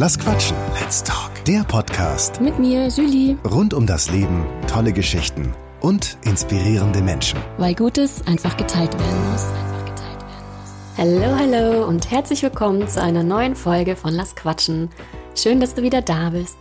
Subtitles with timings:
[0.00, 0.56] Lass quatschen.
[0.80, 1.32] Let's talk.
[1.44, 3.36] Der Podcast Mit mir, Julie.
[3.44, 7.40] rund um das Leben, tolle Geschichten und inspirierende Menschen.
[7.56, 9.44] Weil Gutes einfach geteilt werden muss.
[10.96, 14.88] Hallo, hallo und herzlich willkommen zu einer neuen Folge von Lass Quatschen.
[15.34, 16.58] Schön, dass du wieder da bist.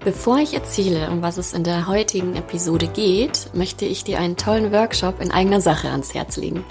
[0.00, 4.36] Bevor ich erzähle, um was es in der heutigen Episode geht, möchte ich dir einen
[4.36, 6.64] tollen Workshop in eigener Sache ans Herz legen.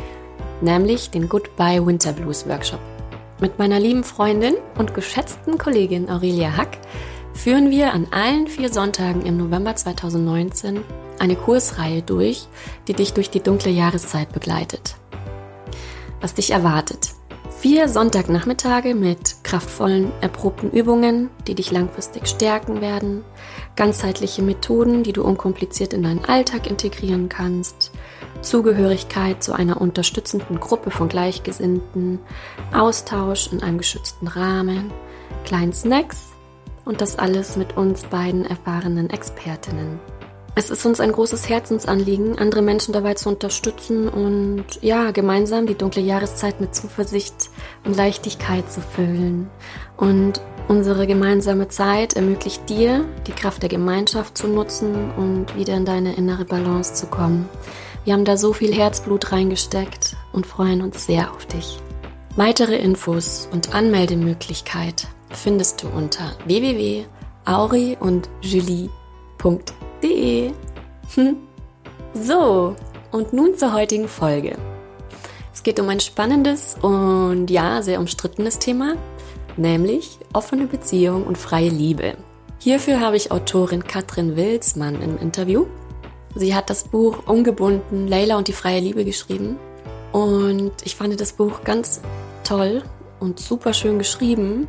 [0.59, 2.81] Nämlich den Goodbye Winter Blues Workshop.
[3.41, 6.77] Mit meiner lieben Freundin und geschätzten Kollegin Aurelia Hack
[7.33, 10.81] führen wir an allen vier Sonntagen im November 2019
[11.17, 12.47] eine Kursreihe durch,
[12.87, 14.95] die dich durch die dunkle Jahreszeit begleitet.
[16.21, 17.15] Was dich erwartet.
[17.49, 23.23] Vier Sonntagnachmittage mit kraftvollen, erprobten Übungen, die dich langfristig stärken werden,
[23.75, 27.91] ganzheitliche Methoden, die du unkompliziert in deinen Alltag integrieren kannst,
[28.41, 32.19] Zugehörigkeit zu einer unterstützenden Gruppe von Gleichgesinnten,
[32.73, 34.91] Austausch in einem geschützten Rahmen,
[35.45, 36.31] kleinen Snacks
[36.85, 39.99] und das alles mit uns beiden erfahrenen Expertinnen.
[40.53, 45.75] Es ist uns ein großes Herzensanliegen, andere Menschen dabei zu unterstützen und ja, gemeinsam die
[45.75, 47.49] dunkle Jahreszeit mit Zuversicht
[47.85, 49.49] und Leichtigkeit zu füllen.
[49.95, 55.85] Und unsere gemeinsame Zeit ermöglicht dir, die Kraft der Gemeinschaft zu nutzen und wieder in
[55.85, 57.47] deine innere Balance zu kommen.
[58.03, 61.79] Wir haben da so viel Herzblut reingesteckt und freuen uns sehr auf dich.
[62.35, 69.31] Weitere Infos und Anmeldemöglichkeit findest du unter www.auri und julie.de.
[71.13, 71.37] Hm.
[72.13, 72.75] So,
[73.11, 74.57] und nun zur heutigen Folge.
[75.53, 78.95] Es geht um ein spannendes und ja, sehr umstrittenes Thema,
[79.57, 82.15] nämlich offene Beziehung und freie Liebe.
[82.57, 85.65] Hierfür habe ich Autorin Katrin Wilsmann im Interview.
[86.35, 89.57] Sie hat das Buch Ungebunden, Leila und die freie Liebe geschrieben.
[90.11, 92.01] Und ich fand das Buch ganz
[92.43, 92.83] toll
[93.19, 94.67] und super schön geschrieben.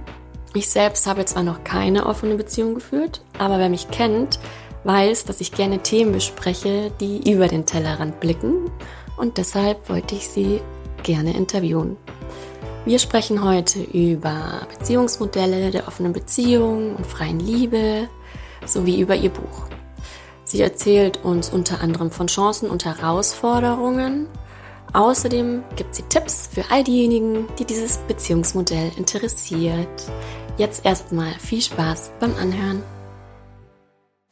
[0.54, 4.38] Ich selbst habe zwar noch keine offene Beziehung geführt, aber wer mich kennt,
[4.84, 8.70] weiß, dass ich gerne Themen bespreche, die über den Tellerrand blicken.
[9.16, 10.60] Und deshalb wollte ich sie
[11.02, 11.96] gerne interviewen.
[12.84, 18.08] Wir sprechen heute über Beziehungsmodelle der offenen Beziehung und freien Liebe
[18.66, 19.71] sowie über ihr Buch.
[20.52, 24.28] Sie erzählt uns unter anderem von Chancen und Herausforderungen.
[24.92, 29.88] Außerdem gibt sie Tipps für all diejenigen, die dieses Beziehungsmodell interessiert.
[30.58, 32.82] Jetzt erstmal viel Spaß beim Anhören.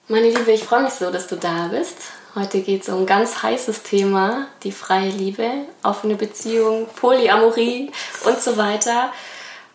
[0.09, 1.97] Meine Liebe, ich freue mich so, dass du da bist.
[2.35, 5.51] Heute geht es um ein ganz heißes Thema, die freie Liebe,
[5.83, 7.93] offene Beziehung, Polyamorie
[8.27, 9.11] und so weiter.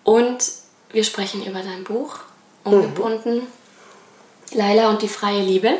[0.03, 0.45] Und
[0.91, 2.19] wir sprechen über dein Buch,
[2.63, 3.47] Ungebunden, mhm.
[4.53, 5.79] Laila und die freie Liebe.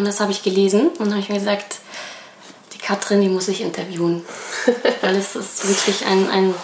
[0.00, 1.76] Und das habe ich gelesen und habe ich mir gesagt,
[2.72, 4.24] die Katrin, die muss ich interviewen.
[5.02, 6.54] Weil es ist wirklich ein, ein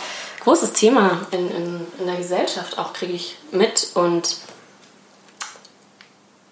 [0.42, 3.88] großes Thema in, in, in der Gesellschaft, auch kriege ich mit.
[3.92, 4.36] Und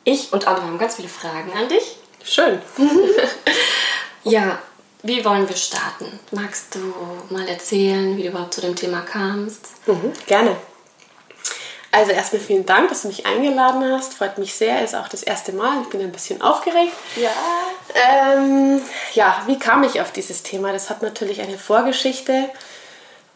[0.05, 1.97] ich und andere haben ganz viele Fragen an dich.
[2.23, 2.61] Schön.
[4.25, 4.59] ja,
[5.03, 6.21] wie wollen wir starten?
[6.33, 9.69] Magst du mal erzählen, wie du überhaupt zu dem Thema kamst?
[9.87, 10.55] Mhm, gerne.
[11.94, 14.15] Also erstmal vielen Dank, dass du mich eingeladen hast.
[14.15, 14.82] Freut mich sehr.
[14.82, 15.81] Ist auch das erste Mal.
[15.82, 16.93] Ich bin ein bisschen aufgeregt.
[17.15, 17.31] Ja.
[17.94, 18.82] Ähm,
[19.12, 20.72] ja, wie kam ich auf dieses Thema?
[20.72, 22.50] Das hat natürlich eine Vorgeschichte.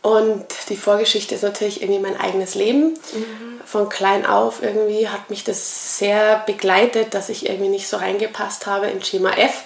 [0.02, 2.98] Und die Vorgeschichte ist natürlich irgendwie mein eigenes Leben.
[3.12, 3.60] Mhm.
[3.64, 8.66] Von klein auf irgendwie hat mich das sehr begleitet, dass ich irgendwie nicht so reingepasst
[8.66, 9.62] habe in Schema F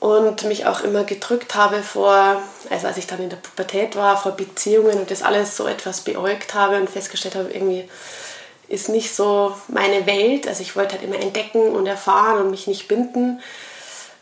[0.00, 4.16] und mich auch immer gedrückt habe vor, also als ich dann in der Pubertät war,
[4.16, 7.88] vor Beziehungen und das alles so etwas beäugt habe und festgestellt habe, irgendwie
[8.68, 10.48] ist nicht so meine Welt.
[10.48, 13.40] Also ich wollte halt immer entdecken und erfahren und mich nicht binden.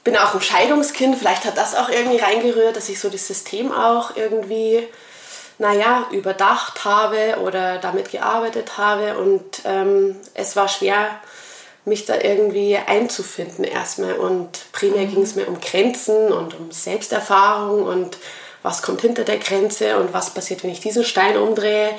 [0.05, 3.73] Bin auch ein Scheidungskind, vielleicht hat das auch irgendwie reingerührt, dass ich so das System
[3.73, 4.87] auch irgendwie,
[5.59, 11.09] naja, überdacht habe oder damit gearbeitet habe und ähm, es war schwer,
[11.85, 14.15] mich da irgendwie einzufinden erstmal.
[14.15, 15.11] Und primär mhm.
[15.11, 18.19] ging es mir um Grenzen und um Selbsterfahrung und
[18.63, 21.91] was kommt hinter der Grenze und was passiert, wenn ich diesen Stein umdrehe.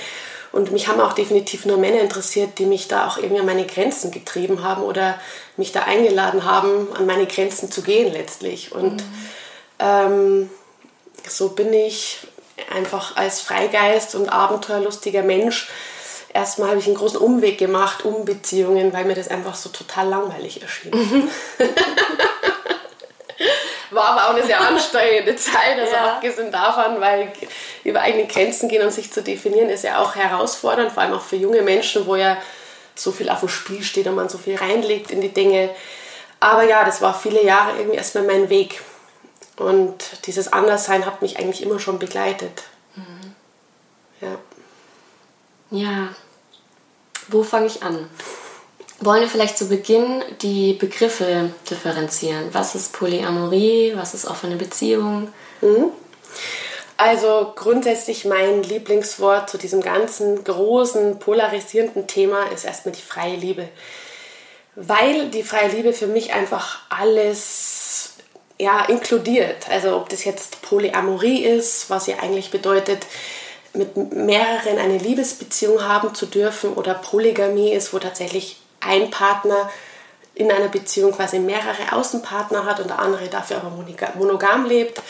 [0.52, 3.68] Und mich haben auch definitiv nur Männer interessiert, die mich da auch irgendwie an meine
[3.68, 5.20] Grenzen getrieben haben oder
[5.58, 8.72] mich da eingeladen haben, an meine Grenzen zu gehen letztlich.
[8.72, 9.30] Und mhm.
[9.80, 10.50] ähm,
[11.28, 12.20] so bin ich
[12.74, 15.68] einfach als Freigeist und abenteuerlustiger Mensch
[16.36, 20.10] erstmal habe ich einen großen Umweg gemacht um Beziehungen, weil mir das einfach so total
[20.10, 20.92] langweilig erschien.
[20.92, 21.30] Mhm.
[23.92, 26.16] War aber auch eine sehr anstrengende Zeit, also ja.
[26.16, 27.32] abgesehen davon, weil
[27.84, 31.22] über eigene Grenzen gehen und sich zu definieren, ist ja auch herausfordernd, vor allem auch
[31.22, 32.38] für junge Menschen, wo ja
[32.96, 35.70] so viel auf dem Spiel steht und man so viel reinlegt in die Dinge.
[36.42, 38.82] Aber ja, das war viele Jahre irgendwie erstmal mein Weg.
[39.56, 42.64] Und dieses Anderssein hat mich eigentlich immer schon begleitet.
[42.96, 43.36] Mhm.
[44.20, 44.38] Ja.
[45.72, 46.10] Ja,
[47.28, 48.10] wo fange ich an?
[49.00, 52.50] Wollen wir vielleicht zu Beginn die Begriffe differenzieren?
[52.54, 53.94] Was ist Polyamorie?
[53.96, 55.28] Was ist offene Beziehung?
[55.62, 55.92] Mhm.
[56.98, 63.68] Also grundsätzlich mein Lieblingswort zu diesem ganzen großen, polarisierenden Thema ist erstmal die freie Liebe.
[64.76, 68.14] Weil die freie Liebe für mich einfach alles
[68.58, 69.70] ja, inkludiert.
[69.70, 73.06] Also ob das jetzt Polyamorie ist, was ja eigentlich bedeutet,
[73.76, 79.70] mit mehreren eine Liebesbeziehung haben zu dürfen oder Polygamie ist, wo tatsächlich ein Partner
[80.36, 83.72] in einer Beziehung quasi mehrere Außenpartner hat und der andere dafür aber
[84.16, 85.02] monogam lebt.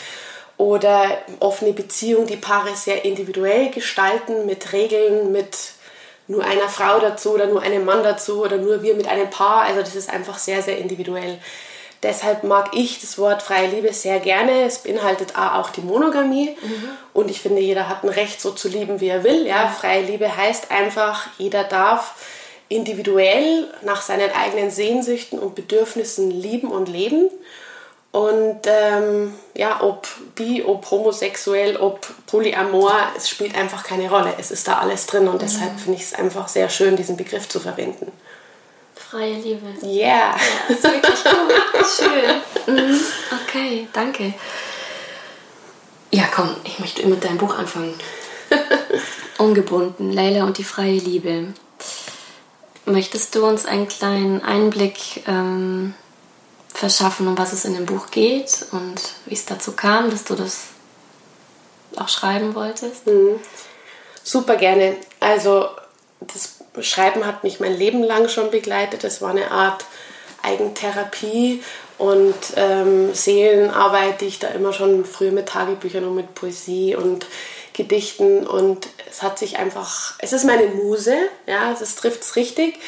[0.56, 5.56] Oder offene Beziehung, die Paare sehr individuell gestalten mit Regeln, mit
[6.28, 9.62] nur einer Frau dazu oder nur einem Mann dazu oder nur wir mit einem Paar.
[9.62, 11.38] Also das ist einfach sehr, sehr individuell.
[12.02, 14.64] Deshalb mag ich das Wort freie Liebe sehr gerne.
[14.64, 16.56] Es beinhaltet auch die Monogamie.
[16.60, 16.88] Mhm.
[17.12, 19.46] Und ich finde, jeder hat ein Recht, so zu lieben, wie er will.
[19.46, 22.14] Ja, freie Liebe heißt einfach, jeder darf
[22.68, 27.30] individuell nach seinen eigenen Sehnsüchten und Bedürfnissen lieben und leben.
[28.12, 34.32] Und ähm, ja, ob bi, ob homosexuell, ob polyamor, es spielt einfach keine Rolle.
[34.38, 35.78] Es ist da alles drin und deshalb mhm.
[35.78, 38.10] finde ich es einfach sehr schön, diesen Begriff zu verwenden.
[39.10, 39.66] Freie Liebe.
[39.84, 40.36] Yeah.
[40.36, 40.36] Ja,
[40.68, 41.86] ist wirklich gut.
[41.96, 42.74] Schön.
[42.74, 43.00] Mhm.
[43.44, 44.34] Okay, danke.
[46.10, 47.94] Ja, komm, ich möchte mit deinem Buch anfangen.
[49.38, 51.54] Ungebunden, Leila und die freie Liebe.
[52.84, 55.94] Möchtest du uns einen kleinen Einblick ähm,
[56.74, 60.34] verschaffen, um was es in dem Buch geht und wie es dazu kam, dass du
[60.34, 60.64] das
[61.96, 63.06] auch schreiben wolltest?
[63.06, 63.38] Mhm.
[64.24, 64.96] Super gerne.
[65.20, 65.68] Also
[66.20, 69.04] das Schreiben hat mich mein Leben lang schon begleitet.
[69.04, 69.84] Es war eine Art
[70.42, 71.62] Eigentherapie
[71.98, 77.26] und ähm, Seelenarbeit, die ich da immer schon früher mit Tagebüchern und mit Poesie und
[77.72, 81.14] Gedichten und es hat sich einfach, es ist meine Muse,
[81.46, 82.78] ja, das trifft es richtig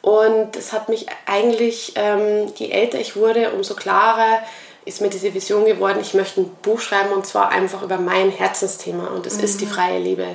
[0.00, 4.42] und es hat mich eigentlich, ähm, je älter ich wurde, umso klarer
[4.84, 8.30] ist mir diese Vision geworden, ich möchte ein Buch schreiben und zwar einfach über mein
[8.30, 9.44] Herzensthema und es mhm.
[9.44, 9.70] ist die mhm.
[9.70, 10.26] freie Liebe.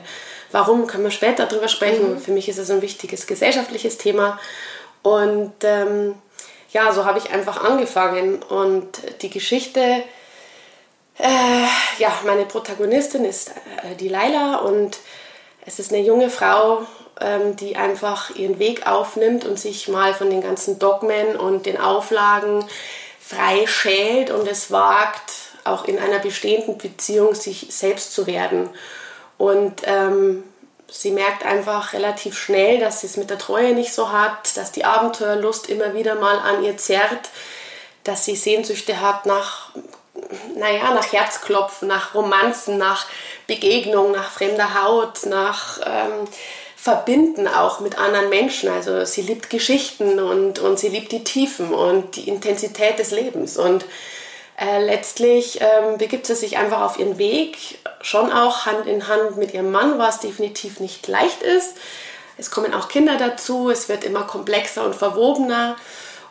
[0.52, 2.14] Warum, können wir später darüber sprechen.
[2.14, 2.20] Mhm.
[2.20, 4.40] Für mich ist es ein wichtiges gesellschaftliches Thema
[5.04, 6.16] und ähm,
[6.72, 10.04] ja, so habe ich einfach angefangen und die Geschichte
[11.20, 11.66] äh,
[11.98, 14.98] ja, meine Protagonistin ist äh, die Laila und
[15.66, 16.86] es ist eine junge Frau,
[17.20, 21.80] ähm, die einfach ihren Weg aufnimmt und sich mal von den ganzen Dogmen und den
[21.80, 22.64] Auflagen
[23.20, 25.32] frei schält und es wagt,
[25.64, 28.70] auch in einer bestehenden Beziehung sich selbst zu werden.
[29.38, 30.44] Und ähm,
[30.90, 34.72] sie merkt einfach relativ schnell, dass sie es mit der Treue nicht so hat, dass
[34.72, 37.30] die Abenteuerlust immer wieder mal an ihr zerrt,
[38.04, 39.72] dass sie Sehnsüchte hat nach
[40.56, 43.06] naja, nach Herzklopfen, nach Romanzen, nach
[43.46, 46.28] Begegnung, nach fremder Haut, nach ähm,
[46.76, 48.70] Verbinden auch mit anderen Menschen.
[48.70, 53.58] Also sie liebt Geschichten und, und sie liebt die Tiefen und die Intensität des Lebens.
[53.58, 53.86] Und
[54.60, 59.38] äh, letztlich ähm, begibt sie sich einfach auf ihren Weg, schon auch Hand in Hand
[59.38, 61.76] mit ihrem Mann, was definitiv nicht leicht ist.
[62.38, 65.76] Es kommen auch Kinder dazu, es wird immer komplexer und verwobener.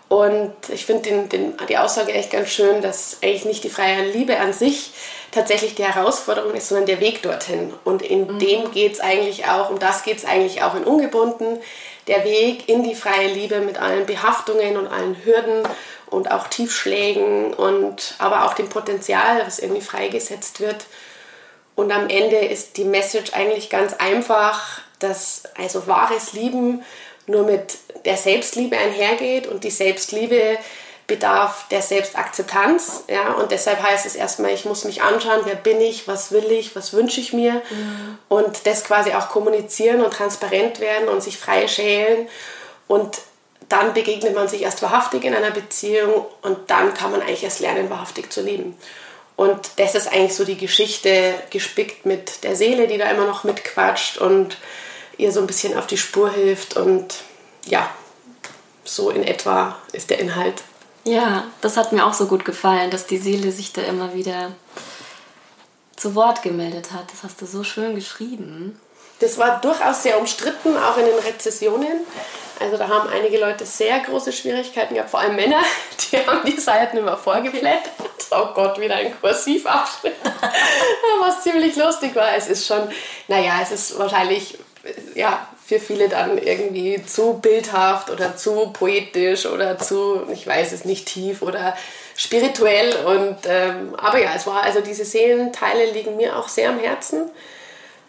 [0.08, 4.04] Und ich finde den, den, die Aussage echt ganz schön, dass eigentlich nicht die freie
[4.04, 4.92] Liebe an sich
[5.32, 7.72] tatsächlich die Herausforderung ist, sondern der Weg dorthin.
[7.84, 8.38] Und in mhm.
[8.38, 11.58] dem geht es eigentlich auch, um das geht es eigentlich auch in Ungebunden,
[12.06, 15.62] der Weg in die freie Liebe mit allen Behaftungen und allen Hürden
[16.10, 20.86] und auch Tiefschlägen und aber auch dem Potenzial, was irgendwie freigesetzt wird.
[21.74, 26.82] Und am Ende ist die Message eigentlich ganz einfach, dass also wahres Lieben
[27.26, 30.58] nur mit der Selbstliebe einhergeht und die Selbstliebe
[31.06, 33.04] bedarf der Selbstakzeptanz.
[33.08, 33.32] Ja?
[33.34, 36.74] Und deshalb heißt es erstmal, ich muss mich anschauen, wer bin ich, was will ich,
[36.74, 38.18] was wünsche ich mir mhm.
[38.28, 42.28] und das quasi auch kommunizieren und transparent werden und sich frei schälen.
[42.88, 43.18] Und
[43.68, 47.60] dann begegnet man sich erst wahrhaftig in einer Beziehung und dann kann man eigentlich erst
[47.60, 48.76] lernen, wahrhaftig zu leben.
[49.34, 53.44] Und das ist eigentlich so die Geschichte gespickt mit der Seele, die da immer noch
[53.44, 54.56] mitquatscht und
[55.18, 57.16] ihr so ein bisschen auf die Spur hilft und
[57.66, 57.90] ja,
[58.84, 60.62] so in etwa ist der Inhalt.
[61.04, 64.52] Ja, das hat mir auch so gut gefallen, dass die Seele sich da immer wieder
[65.96, 67.12] zu Wort gemeldet hat.
[67.12, 68.80] Das hast du so schön geschrieben.
[69.20, 72.00] Das war durchaus sehr umstritten, auch in den Rezessionen.
[72.60, 75.60] Also da haben einige Leute sehr große Schwierigkeiten gehabt, vor allem Männer,
[76.12, 77.92] die haben die Seiten immer vorgeblättert.
[78.30, 80.14] Oh Gott, wieder ein Kursivabschnitt.
[81.20, 82.34] Was ziemlich lustig war.
[82.36, 82.88] Es ist schon,
[83.28, 84.58] naja, es ist wahrscheinlich
[85.14, 90.84] ja, für viele dann irgendwie zu bildhaft oder zu poetisch oder zu, ich weiß es
[90.84, 91.76] nicht, tief oder
[92.16, 92.94] spirituell.
[93.04, 97.30] Und, ähm, aber ja, es war also diese Seelenteile liegen mir auch sehr am Herzen.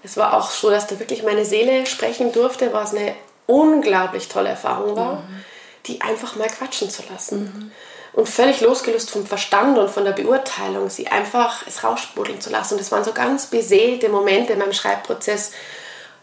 [0.03, 3.15] Es war auch so, dass da wirklich meine Seele sprechen durfte, was eine
[3.47, 5.43] unglaublich tolle Erfahrung war, mhm.
[5.87, 7.39] die einfach mal quatschen zu lassen.
[7.39, 7.71] Mhm.
[8.13, 12.73] Und völlig losgelöst vom Verstand und von der Beurteilung, sie einfach es raussprudeln zu lassen.
[12.73, 15.51] Und das waren so ganz beseelte Momente in meinem Schreibprozess,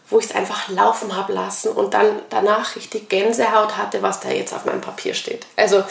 [0.09, 4.29] wo ich es einfach laufen habe lassen und dann danach richtig Gänsehaut hatte, was da
[4.29, 5.45] jetzt auf meinem Papier steht.
[5.55, 5.83] Also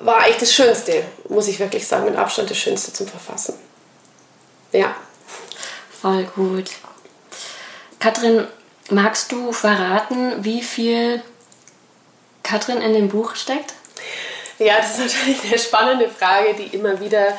[0.00, 3.54] war eigentlich das Schönste, muss ich wirklich sagen, mit Abstand das Schönste zum Verfassen.
[4.72, 4.94] Ja.
[6.00, 6.70] Voll gut.
[7.98, 8.46] Katrin,
[8.90, 11.22] magst du verraten, wie viel
[12.42, 13.74] Katrin in dem Buch steckt?
[14.58, 17.38] Ja, das ist natürlich eine spannende Frage, die immer wieder,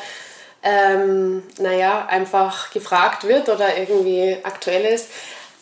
[0.62, 5.08] ähm, naja, einfach gefragt wird oder irgendwie aktuell ist.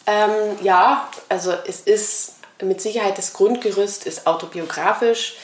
[0.07, 5.37] Ähm, ja, also es ist mit Sicherheit das Grundgerüst ist autobiografisch,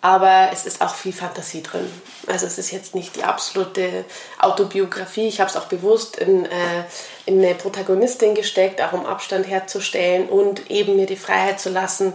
[0.00, 1.88] aber es ist auch viel Fantasie drin.
[2.26, 4.04] Also es ist jetzt nicht die absolute
[4.38, 5.28] Autobiografie.
[5.28, 6.84] Ich habe es auch bewusst in, äh,
[7.24, 12.14] in eine Protagonistin gesteckt, auch um Abstand herzustellen und eben mir die Freiheit zu lassen,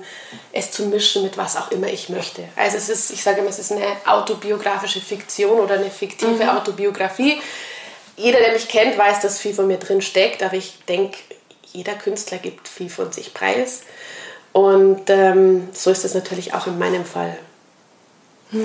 [0.52, 2.44] es zu mischen mit was auch immer ich möchte.
[2.58, 6.50] Also es ist, ich sage immer, es ist eine autobiografische Fiktion oder eine fiktive mhm.
[6.50, 7.40] Autobiografie.
[8.18, 11.20] Jeder, der mich kennt, weiß, dass viel von mir drin steckt, aber ich denke,
[11.72, 13.84] jeder Künstler gibt viel von sich preis.
[14.52, 17.38] Und ähm, so ist es natürlich auch in meinem Fall.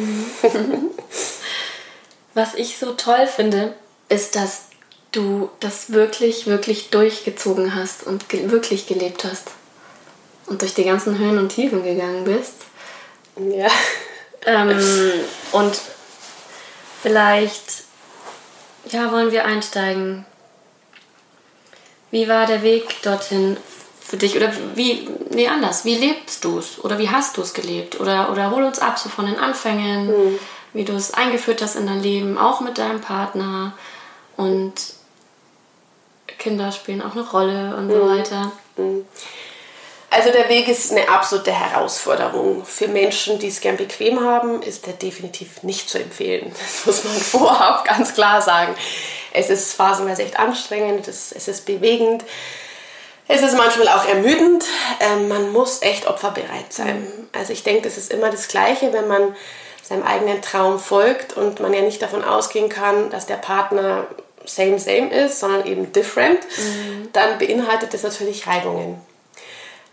[2.34, 3.74] Was ich so toll finde,
[4.08, 4.71] ist, dass
[5.12, 9.50] du das wirklich, wirklich durchgezogen hast und ge wirklich gelebt hast.
[10.46, 12.54] Und durch die ganzen Höhen und Tiefen gegangen bist.
[13.36, 13.68] Ja.
[14.44, 14.78] Ähm,
[15.52, 15.80] und
[17.02, 17.84] vielleicht,
[18.90, 20.26] ja, wollen wir einsteigen
[22.12, 23.56] wie war der Weg dorthin
[24.00, 24.36] für dich?
[24.36, 26.78] Oder wie, nee, anders, wie lebst du es?
[26.84, 27.98] Oder wie hast du es gelebt?
[27.98, 30.38] Oder, oder hol uns ab so von den Anfängen, mhm.
[30.74, 33.72] wie du es eingeführt hast in dein Leben, auch mit deinem Partner.
[34.36, 34.74] Und
[36.42, 37.92] Kinder spielen auch eine Rolle und mhm.
[37.92, 38.52] so weiter.
[38.76, 39.06] Mhm.
[40.10, 42.66] Also der Weg ist eine absolute Herausforderung.
[42.66, 46.52] Für Menschen, die es gern bequem haben, ist der definitiv nicht zu empfehlen.
[46.84, 48.74] Das muss man vorab ganz klar sagen.
[49.32, 52.24] Es ist phasenweise echt anstrengend, es, ist bewegend.
[53.26, 54.64] Es ist manchmal auch ermüdend.
[55.00, 57.06] Ähm, man muss echt opferbereit sein.
[57.32, 59.34] Also ich denke, das ist immer das Gleiche, wenn man
[59.82, 64.06] seinem eigenen Traum folgt und man ja nicht davon ausgehen kann, dass der Partner
[64.44, 67.08] same, same ist, sondern eben different, mhm.
[67.12, 69.00] dann beinhaltet das natürlich Reibungen.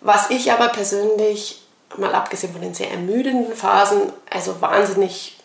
[0.01, 1.61] Was ich aber persönlich,
[1.97, 5.37] mal abgesehen von den sehr ermüdenden Phasen, also wahnsinnig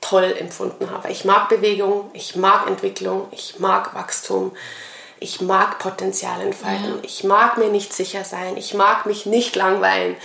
[0.00, 1.10] toll empfunden habe.
[1.10, 4.52] Ich mag Bewegung, ich mag Entwicklung, ich mag Wachstum,
[5.20, 7.00] ich mag Potenzialentfaltung, ja.
[7.02, 10.16] ich mag mir nicht sicher sein, ich mag mich nicht langweilen.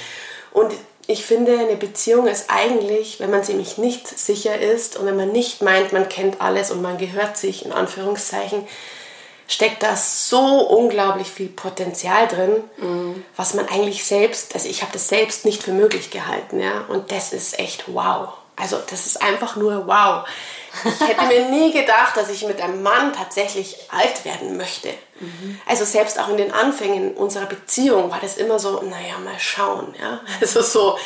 [0.52, 0.74] Und
[1.08, 5.32] ich finde, eine Beziehung ist eigentlich, wenn man nämlich nicht sicher ist und wenn man
[5.32, 8.68] nicht meint, man kennt alles und man gehört sich, in Anführungszeichen,
[9.48, 13.24] steckt da so unglaublich viel Potenzial drin, mhm.
[13.36, 17.12] was man eigentlich selbst, also ich habe das selbst nicht für möglich gehalten, ja, und
[17.12, 18.30] das ist echt wow.
[18.56, 20.26] Also das ist einfach nur wow.
[20.84, 24.90] Ich hätte mir nie gedacht, dass ich mit einem Mann tatsächlich alt werden möchte.
[25.20, 25.60] Mhm.
[25.66, 29.96] Also selbst auch in den Anfängen unserer Beziehung war das immer so, naja, mal schauen,
[30.00, 30.20] ja.
[30.42, 30.98] Also so,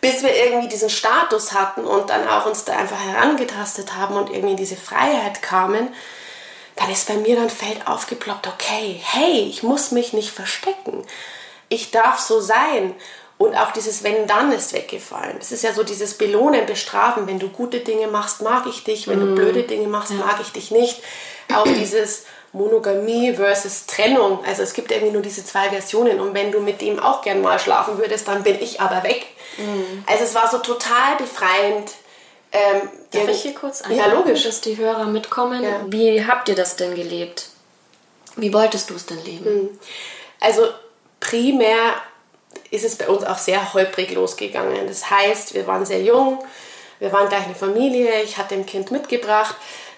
[0.00, 4.30] bis wir irgendwie diesen Status hatten und dann auch uns da einfach herangetastet haben und
[4.30, 5.88] irgendwie in diese Freiheit kamen,
[6.76, 11.04] dann ist bei mir dann Feld aufgeploppt, okay, hey, ich muss mich nicht verstecken.
[11.68, 12.94] Ich darf so sein.
[13.40, 15.38] Und auch dieses Wenn dann ist weggefallen.
[15.40, 17.26] Es ist ja so dieses Belohnen, Bestrafen.
[17.26, 19.08] Wenn du gute Dinge machst, mag ich dich.
[19.08, 19.34] Wenn du mm.
[19.34, 21.00] blöde Dinge machst, mag ich dich nicht.
[21.54, 24.44] Auch dieses Monogamie versus Trennung.
[24.44, 26.20] Also es gibt irgendwie nur diese zwei Versionen.
[26.20, 29.26] Und wenn du mit dem auch gern mal schlafen würdest, dann bin ich aber weg.
[29.56, 30.04] Mhm.
[30.04, 31.92] Also es war so total befreiend,
[32.52, 33.96] ähm, Darf ich hier kurz ein?
[33.96, 34.42] Ja, logisch.
[34.42, 35.62] Dass die Hörer mitkommen.
[35.62, 35.80] Ja.
[35.86, 37.48] Wie habt ihr das denn gelebt?
[38.36, 39.44] Wie wolltest du es denn leben?
[39.46, 39.78] Hm.
[40.40, 40.68] Also
[41.20, 41.94] primär
[42.70, 44.86] ist es bei uns auch sehr holprig losgegangen.
[44.86, 46.42] Das heißt, wir waren sehr jung,
[46.98, 49.56] wir waren gleich eine Familie, ich hatte ein Kind mitgebracht.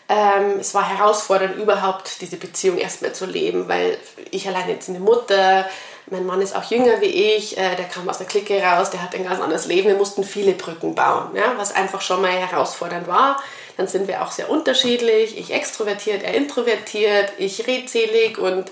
[0.09, 3.99] Ähm, es war herausfordernd, überhaupt diese Beziehung erstmal zu leben, weil
[4.31, 5.67] ich alleine jetzt eine Mutter,
[6.11, 9.02] mein Mann ist auch jünger wie ich, äh, der kam aus der Clique raus, der
[9.02, 9.88] hat ein ganz anderes Leben.
[9.88, 13.43] Wir mussten viele Brücken bauen, ja, was einfach schon mal herausfordernd war.
[13.76, 15.38] Dann sind wir auch sehr unterschiedlich.
[15.38, 18.71] Ich extrovertiert, er introvertiert, ich redselig und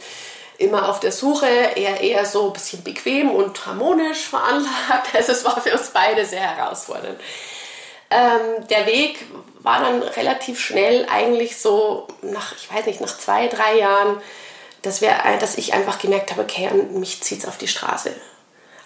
[0.60, 5.08] immer auf der Suche, er eher so ein bisschen bequem und harmonisch veranlagt.
[5.14, 7.20] Also es war für uns beide sehr herausfordernd.
[8.10, 9.24] Ähm, der Weg
[9.60, 14.20] war dann relativ schnell eigentlich so nach, ich weiß nicht, nach zwei, drei Jahren
[14.82, 18.12] dass, wir, dass ich einfach gemerkt habe, okay, mich zieht es auf die Straße.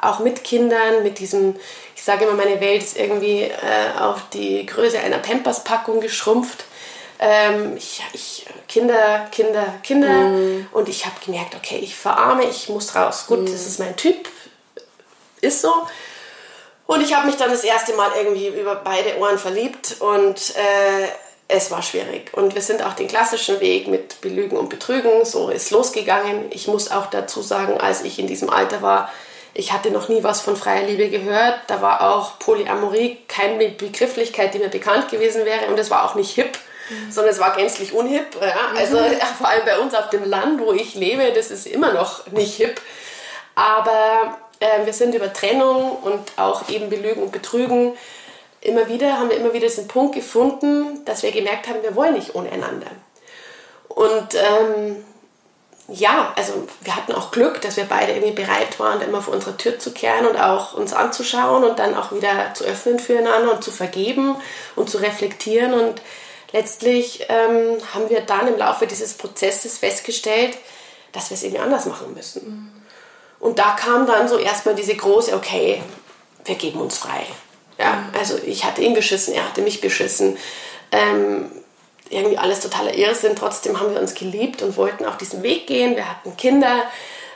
[0.00, 1.56] Auch mit Kindern, mit diesem,
[1.96, 6.64] ich sage immer, meine Welt ist irgendwie äh, auf die Größe einer Pampers-Packung geschrumpft.
[7.18, 10.08] Ähm, ich, ich, Kinder, Kinder, Kinder.
[10.08, 10.68] Mm.
[10.72, 13.26] Und ich habe gemerkt, okay, ich verarme, ich muss raus.
[13.26, 13.46] Gut, mm.
[13.46, 14.28] das ist mein Typ.
[15.40, 15.72] ist so.
[16.86, 21.08] Und ich habe mich dann das erste Mal irgendwie über beide Ohren verliebt und äh,
[21.48, 22.32] es war schwierig.
[22.34, 26.46] Und wir sind auch den klassischen Weg mit Belügen und Betrügen, so ist losgegangen.
[26.50, 29.10] Ich muss auch dazu sagen, als ich in diesem Alter war,
[29.54, 31.60] ich hatte noch nie was von freier Liebe gehört.
[31.68, 35.68] Da war auch Polyamorie keine Begrifflichkeit, die mir bekannt gewesen wäre.
[35.68, 36.58] Und es war auch nicht hip,
[36.90, 37.10] mhm.
[37.10, 38.26] sondern es war gänzlich unhip.
[38.40, 38.72] Ja?
[38.76, 39.18] Also mhm.
[39.38, 42.56] vor allem bei uns auf dem Land, wo ich lebe, das ist immer noch nicht
[42.56, 42.80] hip.
[43.54, 47.96] Aber äh, wir sind über Trennung und auch eben Belügen und Betrügen
[48.60, 52.14] immer wieder, haben wir immer wieder diesen Punkt gefunden, dass wir gemerkt haben, wir wollen
[52.14, 52.86] nicht ohne einander.
[53.88, 55.04] Und ähm,
[55.88, 59.56] ja, also wir hatten auch Glück, dass wir beide irgendwie bereit waren, immer vor unserer
[59.58, 63.62] Tür zu kehren und auch uns anzuschauen und dann auch wieder zu öffnen füreinander und
[63.62, 64.36] zu vergeben
[64.76, 65.74] und zu reflektieren.
[65.74, 66.00] Und
[66.54, 70.56] letztlich ähm, haben wir dann im Laufe dieses Prozesses festgestellt,
[71.12, 72.46] dass wir es irgendwie anders machen müssen.
[72.46, 72.70] Mhm.
[73.40, 75.82] Und da kam dann so erstmal diese große, okay,
[76.44, 77.26] wir geben uns frei.
[77.76, 80.38] Ja, also ich hatte ihn beschissen, er hatte mich beschissen.
[80.92, 81.50] Ähm,
[82.08, 83.34] irgendwie alles totaler Irrsinn.
[83.34, 85.96] Trotzdem haben wir uns geliebt und wollten auf diesen Weg gehen.
[85.96, 86.84] Wir hatten Kinder.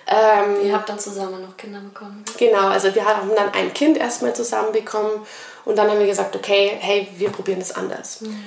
[0.06, 2.24] Ähm, Ihr habt dann zusammen noch Kinder bekommen?
[2.38, 5.26] Genau, also wir haben dann ein Kind erstmal zusammen bekommen
[5.64, 8.20] und dann haben wir gesagt, okay, hey, wir probieren es anders.
[8.20, 8.44] Mhm.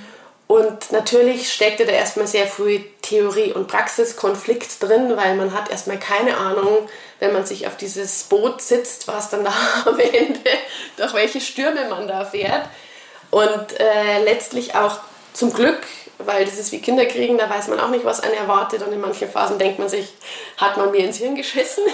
[0.51, 5.97] Und natürlich steckte da erstmal sehr früh Theorie und Praxiskonflikt drin, weil man hat erstmal
[5.97, 6.89] keine Ahnung,
[7.19, 9.53] wenn man sich auf dieses Boot sitzt, was dann da
[9.85, 10.41] am Ende,
[10.97, 12.65] durch welche Stürme man da fährt.
[13.29, 14.99] Und äh, letztlich auch
[15.31, 18.33] zum Glück, weil das ist wie Kinder kriegen, da weiß man auch nicht, was einen
[18.33, 18.83] erwartet.
[18.83, 20.13] Und in manchen Phasen denkt man sich,
[20.57, 21.85] hat man mir ins Hirn geschissen?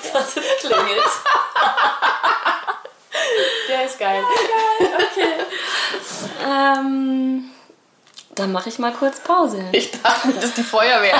[0.00, 1.02] Jetzt was es klingelt.
[3.68, 4.22] Der ist geil.
[5.14, 5.44] Okay.
[6.44, 7.50] Ähm,
[8.34, 9.64] dann mache ich mal kurz Pause.
[9.72, 11.14] Ich dachte, das ist die Feuerwehr.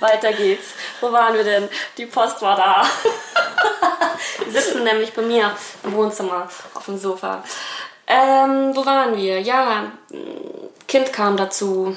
[0.00, 0.74] Weiter geht's.
[1.00, 1.68] Wo waren wir denn?
[1.96, 2.84] Die Post war da.
[4.44, 7.44] wir sitzen nämlich bei mir im Wohnzimmer auf dem Sofa.
[8.06, 9.40] Ähm, wo waren wir?
[9.40, 9.92] Ja,
[10.88, 11.96] Kind kam dazu.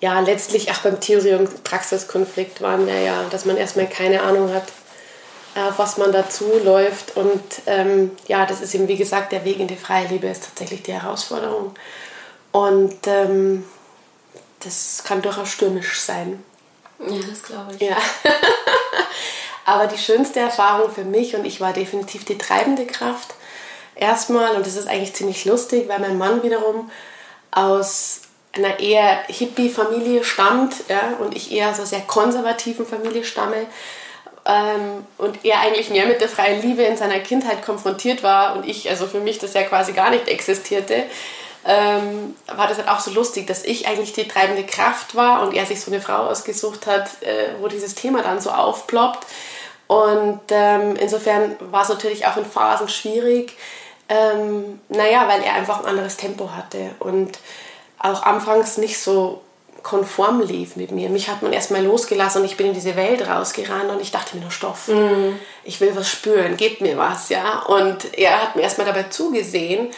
[0.00, 4.52] Ja, letztlich auch beim Theorie- und Praxiskonflikt waren wir ja, dass man erstmal keine Ahnung
[4.54, 4.64] hat,
[5.76, 7.16] was man dazu läuft.
[7.16, 10.44] Und ähm, ja, das ist eben, wie gesagt, der Weg in die freie Liebe ist
[10.44, 11.74] tatsächlich die Herausforderung.
[12.52, 13.64] Und ähm,
[14.60, 16.42] das kann durchaus stürmisch sein.
[16.98, 17.80] Ja, das glaube ich.
[17.80, 17.96] Ja.
[19.64, 23.34] Aber die schönste Erfahrung für mich, und ich war definitiv die treibende Kraft,
[23.96, 26.90] erstmal, und das ist eigentlich ziemlich lustig, weil mein Mann wiederum
[27.50, 28.20] aus
[28.52, 33.66] einer eher Hippie-Familie stammt ja, und ich eher aus einer sehr konservativen Familie stamme
[34.46, 38.66] ähm, und er eigentlich mehr mit der freien Liebe in seiner Kindheit konfrontiert war und
[38.66, 41.04] ich, also für mich das ja quasi gar nicht existierte,
[41.64, 45.52] ähm, war das halt auch so lustig, dass ich eigentlich die treibende Kraft war und
[45.52, 49.26] er sich so eine Frau ausgesucht hat, äh, wo dieses Thema dann so aufploppt.
[49.88, 53.56] Und ähm, insofern war es natürlich auch in Phasen schwierig,
[54.08, 57.38] ähm, naja, weil er einfach ein anderes Tempo hatte und
[57.98, 59.42] auch anfangs nicht so
[59.86, 61.08] konform lief mit mir.
[61.10, 64.34] Mich hat man erstmal losgelassen und ich bin in diese Welt rausgerannt und ich dachte
[64.34, 64.88] mir nur Stoff.
[64.88, 65.36] Mm.
[65.62, 67.60] Ich will was spüren, gebt mir was, ja.
[67.60, 69.90] Und er hat mir erstmal dabei zugesehen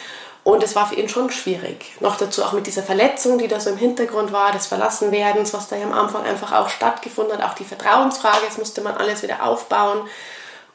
[0.43, 1.93] und es war für ihn schon schwierig.
[2.01, 5.69] Noch dazu auch mit dieser Verletzung, die da so im Hintergrund war, des Verlassenwerdens, was
[5.69, 9.23] da ja am Anfang einfach auch stattgefunden hat, auch die Vertrauensfrage, das musste man alles
[9.23, 10.01] wieder aufbauen.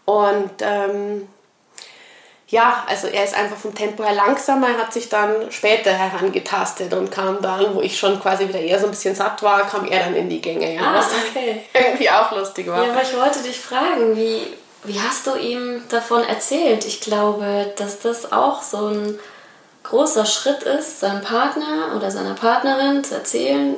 [0.07, 1.29] Und ähm,
[2.48, 6.92] ja, also er ist einfach vom Tempo her langsamer, er hat sich dann später herangetastet
[6.92, 9.87] und kam dann, wo ich schon quasi wieder eher so ein bisschen satt war, kam
[9.87, 10.74] er dann in die Gänge.
[10.74, 11.62] Ja, ah, was okay.
[11.74, 12.85] irgendwie auch lustig war.
[12.85, 14.42] Ja, aber ich wollte dich fragen, wie,
[14.85, 16.85] wie hast du ihm davon erzählt?
[16.85, 19.18] Ich glaube, dass das auch so ein
[19.85, 23.76] großer Schritt ist, seinem Partner oder seiner Partnerin zu erzählen,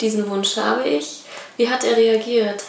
[0.00, 1.22] diesen Wunsch habe ich.
[1.58, 2.64] Wie hat er reagiert?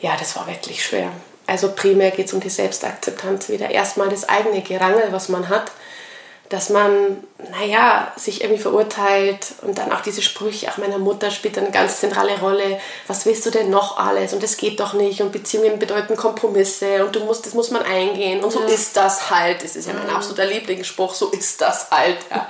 [0.00, 1.10] Ja, das war wirklich schwer.
[1.52, 3.68] Also primär geht es um die Selbstakzeptanz wieder.
[3.68, 5.70] Erstmal das eigene Gerangel, was man hat,
[6.48, 11.58] dass man, naja, sich irgendwie verurteilt und dann auch diese Sprüche, auch meiner Mutter spielt
[11.58, 12.80] eine ganz zentrale Rolle.
[13.06, 14.32] Was willst du denn noch alles?
[14.32, 15.20] Und das geht doch nicht.
[15.20, 18.42] Und Beziehungen bedeuten Kompromisse und du musst, das muss man eingehen.
[18.42, 18.68] Und so ja.
[18.68, 19.62] ist das halt.
[19.62, 22.16] Das ist ja mein absoluter Lieblingsspruch, so ist das halt.
[22.30, 22.48] Ja.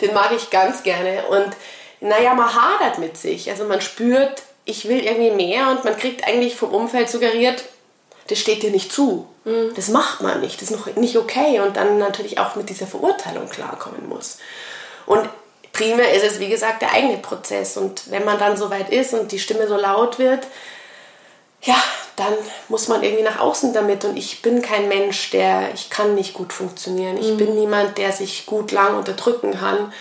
[0.00, 1.22] Den mag ich ganz gerne.
[1.26, 1.54] Und
[2.00, 3.48] naja, man hadert mit sich.
[3.48, 7.62] Also man spürt, ich will irgendwie mehr und man kriegt eigentlich vom Umfeld suggeriert,
[8.28, 9.26] das steht dir nicht zu.
[9.44, 9.72] Mhm.
[9.74, 11.60] Das macht man nicht, das ist noch nicht okay.
[11.60, 14.38] Und dann natürlich auch mit dieser Verurteilung klarkommen muss.
[15.06, 15.28] Und
[15.72, 17.76] primär ist es, wie gesagt, der eigene Prozess.
[17.76, 20.46] Und wenn man dann so weit ist und die Stimme so laut wird,
[21.62, 21.76] ja,
[22.16, 22.32] dann
[22.68, 24.04] muss man irgendwie nach außen damit.
[24.04, 27.16] Und ich bin kein Mensch, der, ich kann nicht gut funktionieren.
[27.18, 27.36] Ich mhm.
[27.36, 29.92] bin niemand, der sich gut lang unterdrücken kann.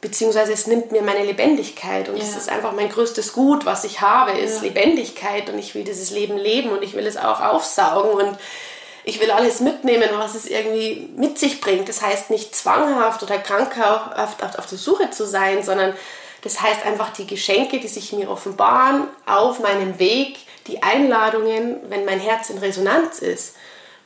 [0.00, 2.38] Beziehungsweise es nimmt mir meine Lebendigkeit und es Ja.
[2.38, 4.62] ist einfach mein größtes Gut, was ich habe, ist Ja.
[4.62, 8.38] Lebendigkeit und ich will dieses Leben leben und ich will es auch aufsaugen und
[9.04, 11.88] ich will alles mitnehmen, was es irgendwie mit sich bringt.
[11.88, 15.94] Das heißt nicht zwanghaft oder krankhaft auf, auf der Suche zu sein, sondern
[16.42, 22.04] das heißt einfach die Geschenke, die sich mir offenbaren auf meinem Weg, die Einladungen, wenn
[22.04, 23.54] mein Herz in Resonanz ist,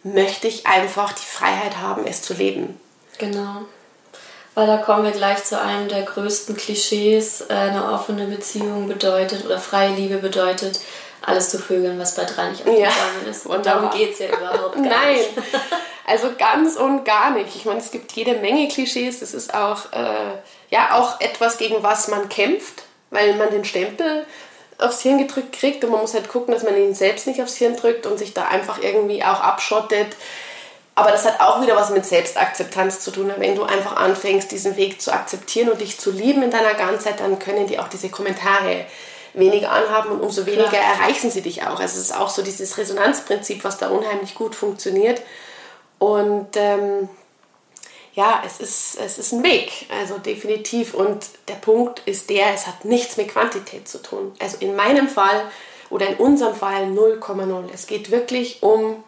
[0.02, 2.80] möchte ich einfach die Freiheit haben, es zu leben.
[3.18, 3.62] Genau.
[4.54, 7.42] Weil da kommen wir gleich zu einem der größten Klischees.
[7.42, 10.80] Äh, Eine offene Beziehung bedeutet oder freie Liebe bedeutet,
[11.22, 13.46] alles zu vögeln, was bei drei nicht Ja, aufgegangen ist.
[13.46, 15.30] Und darum geht es ja überhaupt gar Nein, nicht.
[16.06, 17.56] also ganz und gar nicht.
[17.56, 19.20] Ich meine, es gibt jede Menge Klischees.
[19.20, 20.38] Das ist auch, äh,
[20.70, 24.26] ja, auch etwas, gegen was man kämpft, weil man den Stempel
[24.78, 27.56] aufs Hirn gedrückt kriegt und man muss halt gucken, dass man ihn selbst nicht aufs
[27.56, 30.08] Hirn drückt und sich da einfach irgendwie auch abschottet.
[30.96, 33.32] Aber das hat auch wieder was mit Selbstakzeptanz zu tun.
[33.36, 37.20] Wenn du einfach anfängst, diesen Weg zu akzeptieren und dich zu lieben in deiner Ganzheit,
[37.20, 38.86] dann können die auch diese Kommentare
[39.32, 40.94] weniger anhaben und umso weniger Klar.
[40.94, 41.80] erreichen sie dich auch.
[41.80, 45.20] Also es ist auch so dieses Resonanzprinzip, was da unheimlich gut funktioniert.
[45.98, 47.08] Und ähm,
[48.14, 50.94] ja, es ist, es ist ein Weg, also definitiv.
[50.94, 54.32] Und der Punkt ist der, es hat nichts mit Quantität zu tun.
[54.38, 55.42] Also in meinem Fall
[55.90, 57.64] oder in unserem Fall 0,0.
[57.72, 59.02] Es geht wirklich um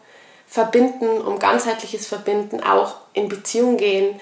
[0.47, 4.21] Verbinden, um ganzheitliches Verbinden, auch in Beziehung gehen.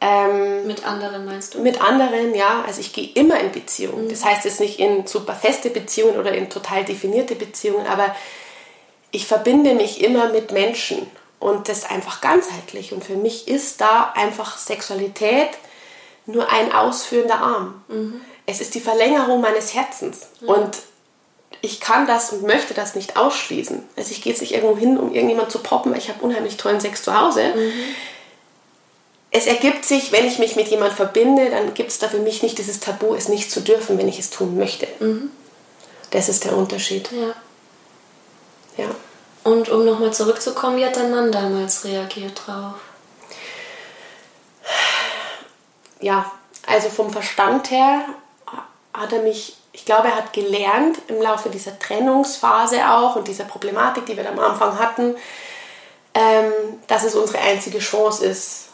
[0.00, 1.60] Ähm, Mit anderen meinst du?
[1.60, 2.64] mit anderen, ja.
[2.66, 4.08] Also ich gehe immer in Beziehungen.
[4.08, 8.14] Das heißt jetzt nicht in super feste Beziehungen oder in total definierte Beziehungen, aber
[9.12, 11.06] ich verbinde mich immer mit Menschen
[11.38, 12.92] und das einfach ganzheitlich.
[12.92, 15.50] Und für mich ist da einfach Sexualität
[16.26, 17.82] nur ein ausführender Arm.
[18.46, 20.28] Es ist die Verlängerung meines Herzens.
[20.40, 20.78] Und
[21.62, 23.82] ich kann das und möchte das nicht ausschließen.
[23.96, 26.56] Also ich gehe jetzt nicht irgendwo hin, um irgendjemand zu poppen, weil ich habe unheimlich
[26.56, 27.54] tollen Sex zu Hause.
[29.30, 32.42] Es ergibt sich, wenn ich mich mit jemand verbinde, dann gibt es da für mich
[32.42, 34.86] nicht dieses Tabu, es nicht zu dürfen, wenn ich es tun möchte.
[36.10, 37.08] Das ist der Unterschied.
[37.12, 37.34] Ja.
[38.84, 38.90] Ja.
[39.44, 42.74] Und um nochmal zurückzukommen, wie hat dein Mann damals reagiert drauf?
[46.02, 46.30] ja,
[46.66, 48.04] also vom Verstand her
[48.92, 53.44] hat er mich, ich glaube, er hat gelernt im Laufe dieser Trennungsphase auch und dieser
[53.44, 55.16] Problematik, die wir da am Anfang hatten,
[56.14, 56.52] ähm,
[56.86, 58.68] dass es unsere einzige Chance ist,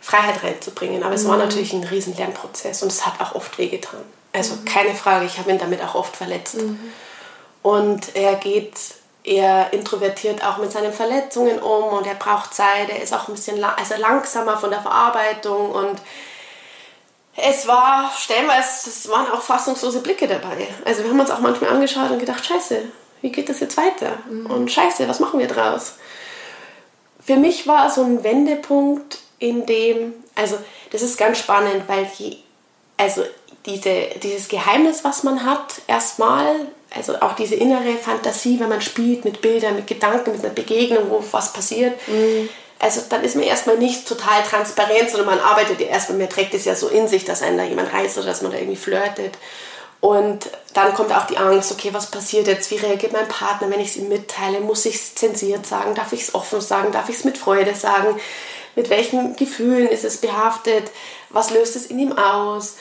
[0.00, 1.02] Freiheit reinzubringen.
[1.02, 4.02] Aber es war natürlich ein riesen Lernprozess und es hat auch oft wehgetan.
[4.32, 6.56] Also keine Frage, ich habe ihn damit auch oft verletzt.
[7.62, 8.74] Und er geht
[9.24, 12.88] eher introvertiert auch mit seinen Verletzungen um und er braucht Zeit.
[12.88, 16.00] Er ist auch ein bisschen la also langsamer von der Verarbeitung und
[17.36, 20.68] es war stellenweise, es waren auch fassungslose Blicke dabei.
[20.84, 22.82] Also wir haben uns auch manchmal angeschaut und gedacht, scheiße,
[23.20, 24.18] wie geht das jetzt weiter?
[24.28, 25.94] Und scheiße, was machen wir draus?
[27.24, 30.56] Für mich war so ein Wendepunkt, in dem, also
[30.92, 32.36] das ist ganz spannend, weil je,
[32.96, 33.22] also
[33.66, 36.54] diese, dieses Geheimnis, was man hat, erstmal,
[36.94, 41.10] also auch diese innere Fantasie, wenn man spielt mit Bildern, mit Gedanken, mit einer Begegnung,
[41.10, 41.98] wo was passiert,
[42.78, 46.54] also dann ist man erstmal nicht total transparent, sondern man arbeitet ja erstmal, man trägt
[46.54, 48.76] es ja so in sich, dass einen da jemand reißt oder dass man da irgendwie
[48.76, 49.38] flirtet.
[50.00, 52.70] Und dann kommt auch die Angst, okay, was passiert jetzt?
[52.70, 54.60] Wie reagiert mein Partner, wenn ich es ihm mitteile?
[54.60, 55.94] Muss ich es zensiert sagen?
[55.94, 56.92] Darf ich es offen sagen?
[56.92, 58.20] Darf ich es mit Freude sagen?
[58.74, 60.90] Mit welchen Gefühlen ist es behaftet?
[61.30, 62.76] Was löst es in ihm aus?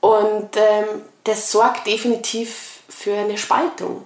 [0.00, 4.04] Und ähm, das sorgt definitiv für eine Spaltung.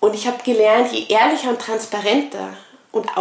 [0.00, 2.54] Und ich habe gelernt, je ehrlicher und transparenter
[2.90, 3.16] und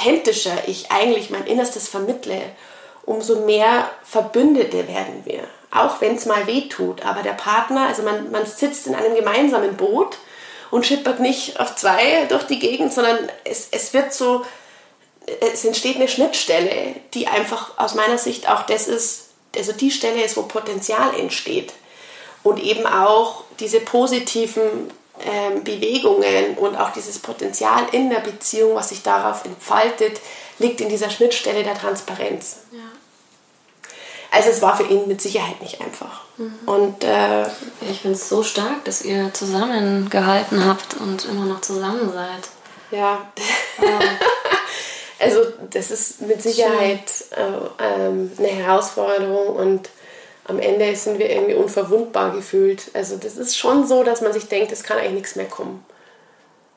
[0.00, 2.40] authentischer ich eigentlich mein Innerstes vermittle,
[3.04, 5.44] umso mehr Verbündete werden wir.
[5.70, 7.04] Auch wenn es mal weh tut.
[7.04, 10.18] Aber der Partner, also man, man sitzt in einem gemeinsamen Boot
[10.70, 14.44] und schippert nicht auf zwei durch die Gegend, sondern es, es wird so,
[15.40, 20.22] es entsteht eine Schnittstelle, die einfach aus meiner Sicht auch das ist, also die Stelle
[20.22, 21.72] ist, wo Potenzial entsteht.
[22.42, 24.90] Und eben auch diese positiven
[25.24, 30.20] ähm, Bewegungen und auch dieses Potenzial in der Beziehung, was sich darauf entfaltet,
[30.58, 32.58] liegt in dieser Schnittstelle der Transparenz.
[32.72, 32.78] Ja.
[34.30, 36.22] Also es war für ihn mit Sicherheit nicht einfach.
[36.66, 37.42] Und äh,
[37.90, 42.48] Ich finde es so stark, dass ihr zusammengehalten habt und immer noch zusammen seid.
[43.82, 43.98] ja,
[45.18, 49.90] also das ist mit Sicherheit äh, ähm, eine Herausforderung und
[50.46, 52.90] am Ende sind wir irgendwie unverwundbar gefühlt.
[52.94, 55.84] Also das ist schon so, dass man sich denkt, es kann eigentlich nichts mehr kommen.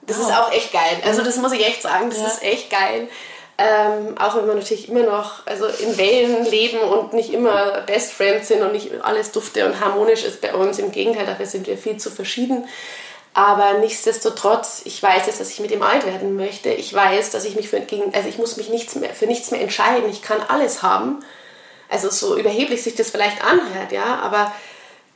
[0.02, 0.98] Das ist auch echt geil.
[1.06, 2.28] Also das muss ich echt sagen, das Ja.
[2.28, 3.08] ist echt geil.
[3.58, 8.12] Ähm, auch wenn wir natürlich immer noch also in Wellen leben und nicht immer Best
[8.12, 10.80] Friends sind und nicht alles dufte und harmonisch ist bei uns.
[10.80, 12.68] Im Gegenteil, dafür sind wir viel zu verschieden.
[13.36, 16.70] Aber nichtsdestotrotz, ich weiß jetzt, dass ich mit ihm alt werden möchte.
[16.70, 19.52] Ich weiß, dass ich mich für, gegen, also ich muss mich nichts mehr, für nichts
[19.52, 20.10] mehr entscheiden.
[20.10, 21.24] Ich kann alles haben.
[21.90, 24.52] Also so überheblich sich das vielleicht anhört, ja, aber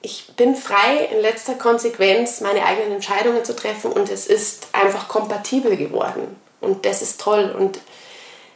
[0.02, 5.08] ich bin frei in letzter Konsequenz meine eigenen Entscheidungen zu treffen und es ist einfach
[5.08, 6.40] kompatibel geworden.
[6.62, 7.54] Und das ist toll.
[7.58, 7.80] Und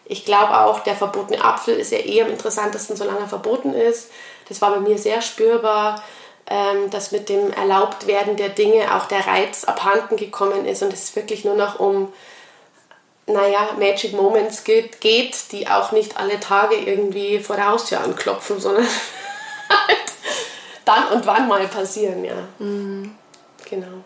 [0.06, 4.12] ich glaube auch, der verbotene Apfel ist ja eher am interessantesten, solange er verboten ist.
[4.50, 6.04] Das war bei mir sehr spürbar,
[6.48, 11.16] ähm, dass mit dem Erlaubtwerden der Dinge auch der Reiz abhanden gekommen ist und es
[11.16, 12.12] wirklich nur noch um,
[13.32, 18.60] naja, Magic Moments geht, geht, die auch nicht alle Tage irgendwie vor der Haustür anklopfen,
[18.60, 18.86] sondern
[19.70, 20.14] halt
[20.86, 22.48] dann und wann mal passieren, ja.
[22.60, 23.16] Mhm.
[23.70, 24.04] Genau.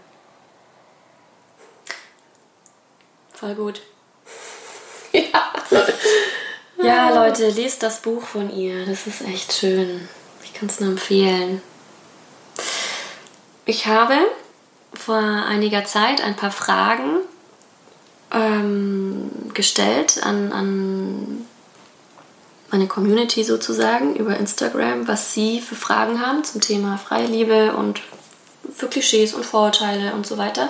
[3.33, 3.81] Voll gut.
[5.11, 5.53] ja.
[6.81, 8.85] ja, Leute, lest das Buch von ihr.
[8.85, 10.07] Das ist echt schön.
[10.43, 11.61] Ich kann es nur empfehlen.
[13.65, 14.15] Ich habe
[14.93, 17.21] vor einiger Zeit ein paar Fragen
[18.35, 21.45] ähm, gestellt an, an
[22.69, 28.01] meine Community sozusagen über Instagram, was sie für Fragen haben zum Thema Freiliebe und
[28.75, 30.69] für Klischees und Vorurteile und so weiter.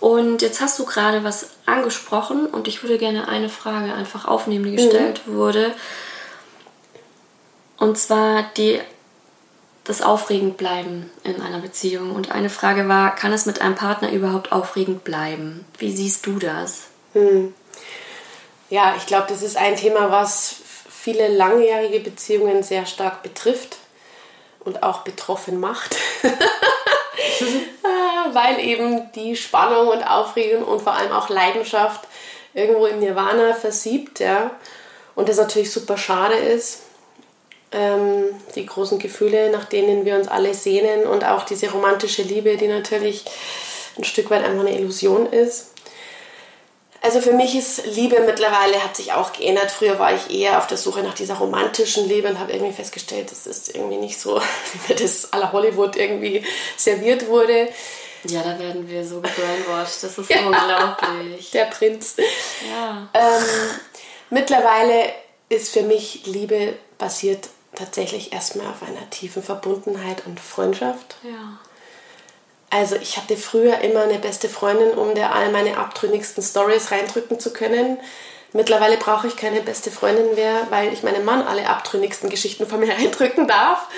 [0.00, 4.64] Und jetzt hast du gerade was angesprochen und ich würde gerne eine Frage einfach aufnehmen,
[4.64, 5.34] die gestellt mhm.
[5.36, 5.74] wurde.
[7.78, 8.80] Und zwar die,
[9.84, 12.14] das aufregend bleiben in einer Beziehung.
[12.14, 15.64] Und eine Frage war, kann es mit einem Partner überhaupt aufregend bleiben?
[15.78, 16.84] Wie siehst du das?
[17.14, 17.54] Mhm.
[18.70, 20.56] Ja, ich glaube, das ist ein Thema, was
[20.88, 23.76] viele langjährige Beziehungen sehr stark betrifft
[24.60, 25.96] und auch betroffen macht.
[28.32, 32.06] Weil eben die Spannung und Aufregung und vor allem auch Leidenschaft
[32.54, 34.52] irgendwo im Nirvana versiebt, ja.
[35.14, 36.82] Und das natürlich super schade ist.
[37.72, 42.56] Ähm, die großen Gefühle, nach denen wir uns alle sehnen und auch diese romantische Liebe,
[42.56, 43.24] die natürlich
[43.96, 45.72] ein Stück weit einfach eine Illusion ist.
[47.02, 49.72] Also für mich ist Liebe mittlerweile hat sich auch geändert.
[49.72, 53.32] Früher war ich eher auf der Suche nach dieser romantischen Liebe und habe irgendwie festgestellt,
[53.32, 54.40] das ist irgendwie nicht so,
[54.72, 56.44] wie mir das aller Hollywood irgendwie
[56.76, 57.68] serviert wurde.
[58.24, 60.04] Ja, da werden wir so gebrainwashed.
[60.04, 61.50] Das ist ja, unglaublich.
[61.50, 62.14] Der Prinz.
[62.70, 63.08] Ja.
[63.14, 63.44] Ähm,
[64.30, 65.12] mittlerweile
[65.48, 71.16] ist für mich Liebe basiert tatsächlich erstmal auf einer tiefen Verbundenheit und Freundschaft.
[71.22, 71.58] Ja.
[72.70, 77.38] Also ich hatte früher immer eine beste Freundin, um der all meine abtrünnigsten Stories reindrücken
[77.38, 77.98] zu können.
[78.54, 82.80] Mittlerweile brauche ich keine beste Freundin mehr, weil ich meinem Mann alle abtrünnigsten Geschichten von
[82.80, 83.88] mir reindrücken darf.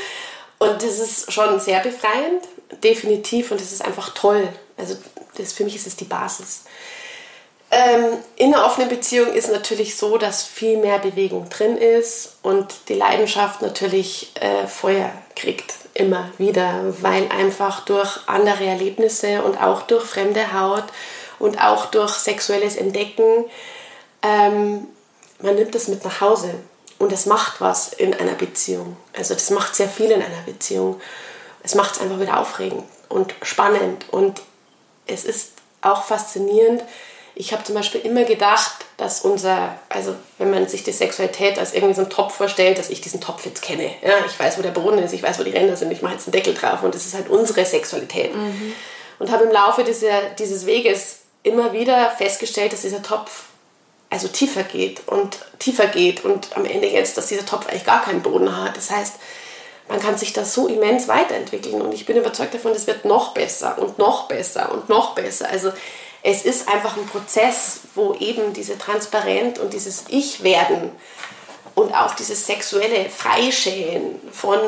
[0.58, 2.42] Und das ist schon sehr befreiend,
[2.82, 3.50] definitiv.
[3.50, 4.48] Und das ist einfach toll.
[4.76, 4.96] Also
[5.37, 6.62] das, für mich ist es die Basis.
[7.70, 12.72] Ähm, in einer offenen Beziehung ist natürlich so, dass viel mehr Bewegung drin ist und
[12.88, 19.83] die Leidenschaft natürlich äh, Feuer kriegt immer wieder, weil einfach durch andere Erlebnisse und auch
[19.83, 20.85] durch fremde Haut
[21.38, 23.44] und auch durch sexuelles Entdecken,
[24.22, 24.88] ähm,
[25.40, 26.55] man nimmt das mit nach Hause
[26.98, 28.96] und es macht was in einer Beziehung.
[29.16, 31.00] Also das macht sehr viel in einer Beziehung.
[31.62, 34.42] Es macht es einfach wieder aufregend und spannend und
[35.07, 36.83] es ist auch faszinierend,
[37.37, 41.75] ich habe zum Beispiel immer gedacht, dass unser, also wenn man sich die Sexualität als
[41.75, 43.90] irgendwie so einen Topf vorstellt, dass ich diesen Topf jetzt kenne.
[44.03, 46.14] Ja, ich weiß, wo der Brunnen ist, ich weiß, wo die Ränder sind, ich mache
[46.14, 48.35] jetzt einen Deckel drauf und das ist halt unsere Sexualität.
[48.35, 48.73] Mhm.
[49.18, 53.44] Und habe im Laufe dieser, dieses Weges immer wieder festgestellt, dass dieser Topf
[54.11, 58.05] also tiefer geht und tiefer geht und am Ende jetzt, dass dieser Topf eigentlich gar
[58.05, 58.77] keinen Boden hat.
[58.77, 59.14] Das heißt,
[59.88, 63.35] man kann sich da so immens weiterentwickeln und ich bin überzeugt davon, das wird noch
[63.35, 65.49] besser und noch besser und noch besser.
[65.51, 65.73] Also
[66.26, 70.90] es ist einfach ein Prozess, wo eben diese Transparenz und dieses Ich-Werden
[71.74, 74.58] und auch dieses sexuelle Freischälen von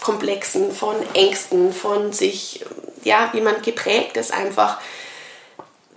[0.00, 2.64] Komplexen, von Ängsten, von sich,
[3.04, 4.80] ja, wie man geprägt ist einfach,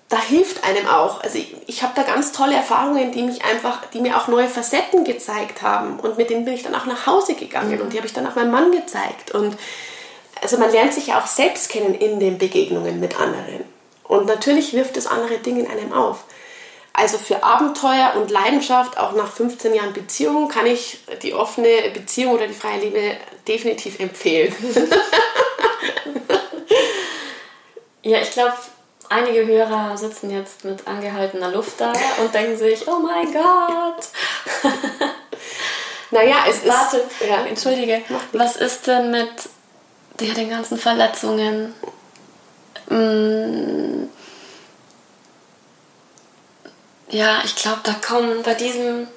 [0.10, 1.22] da hilft einem auch.
[1.22, 4.50] Also ich, ich habe da ganz tolle Erfahrungen, die mich einfach, die mir auch neue
[4.50, 7.82] Facetten gezeigt haben und mit denen bin ich dann auch nach Hause gegangen mhm.
[7.82, 9.58] und die habe ich dann auch meinem Mann gezeigt und
[10.42, 13.77] also man lernt sich ja auch selbst kennen in den Begegnungen mit anderen.
[14.08, 16.24] Und natürlich wirft es andere Dinge in einem auf.
[16.94, 22.34] Also für Abenteuer und Leidenschaft, auch nach 15 Jahren Beziehung, kann ich die offene Beziehung
[22.34, 23.18] oder die freie Liebe
[23.48, 24.56] definitiv empfehlen.
[28.02, 28.56] ja, ich glaube,
[29.10, 34.08] einige Hörer sitzen jetzt mit angehaltener Luft da und denken sich, oh mein Gott.
[36.10, 36.68] naja, es ist...
[36.68, 37.46] Warte, ja.
[37.46, 39.30] entschuldige, was ist denn mit
[40.20, 41.76] ja, den ganzen Verletzungen?
[42.90, 44.10] Mm.
[47.10, 49.08] ja, ich glaube, da kommen bei diesem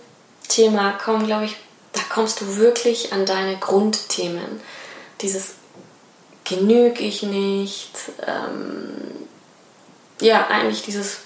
[0.48, 1.56] Thema kommen, glaube ich,
[1.92, 4.60] da kommst du wirklich an deine Grundthemen.
[5.20, 5.54] Dieses
[6.44, 7.92] genüge ich nicht,
[8.26, 9.28] ähm,
[10.20, 11.18] ja, eigentlich dieses.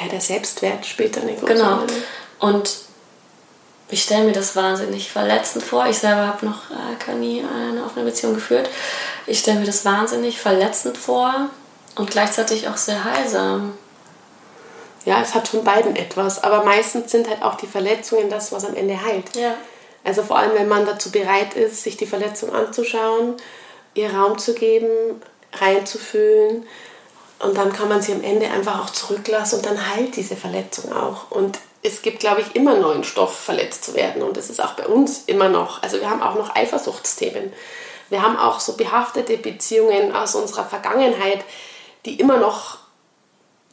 [0.00, 1.86] Ja, der Selbstwert spielt da eine große Genau.
[2.40, 2.70] Und
[3.88, 5.86] ich stelle mir das wahnsinnig verletzend vor.
[5.86, 8.68] Ich selber habe noch äh, nie eine offene Beziehung geführt.
[9.26, 11.50] Ich stelle mir das wahnsinnig verletzend vor
[11.94, 13.74] und gleichzeitig auch sehr heilsam.
[15.04, 18.64] Ja, es hat von beiden etwas, aber meistens sind halt auch die Verletzungen das, was
[18.64, 19.36] am Ende heilt.
[19.36, 19.54] Ja.
[20.02, 23.34] Also vor allem, wenn man dazu bereit ist, sich die Verletzung anzuschauen,
[23.94, 24.88] ihr Raum zu geben,
[25.52, 26.66] reinzufühlen
[27.38, 30.92] und dann kann man sie am Ende einfach auch zurücklassen und dann heilt diese Verletzung
[30.92, 31.30] auch.
[31.30, 34.22] Und es gibt, glaube ich, immer neuen Stoff, verletzt zu werden.
[34.22, 35.82] Und das ist auch bei uns immer noch.
[35.82, 37.52] Also wir haben auch noch Eifersuchtsthemen.
[38.10, 41.44] Wir haben auch so behaftete Beziehungen aus unserer Vergangenheit,
[42.04, 42.78] die immer noch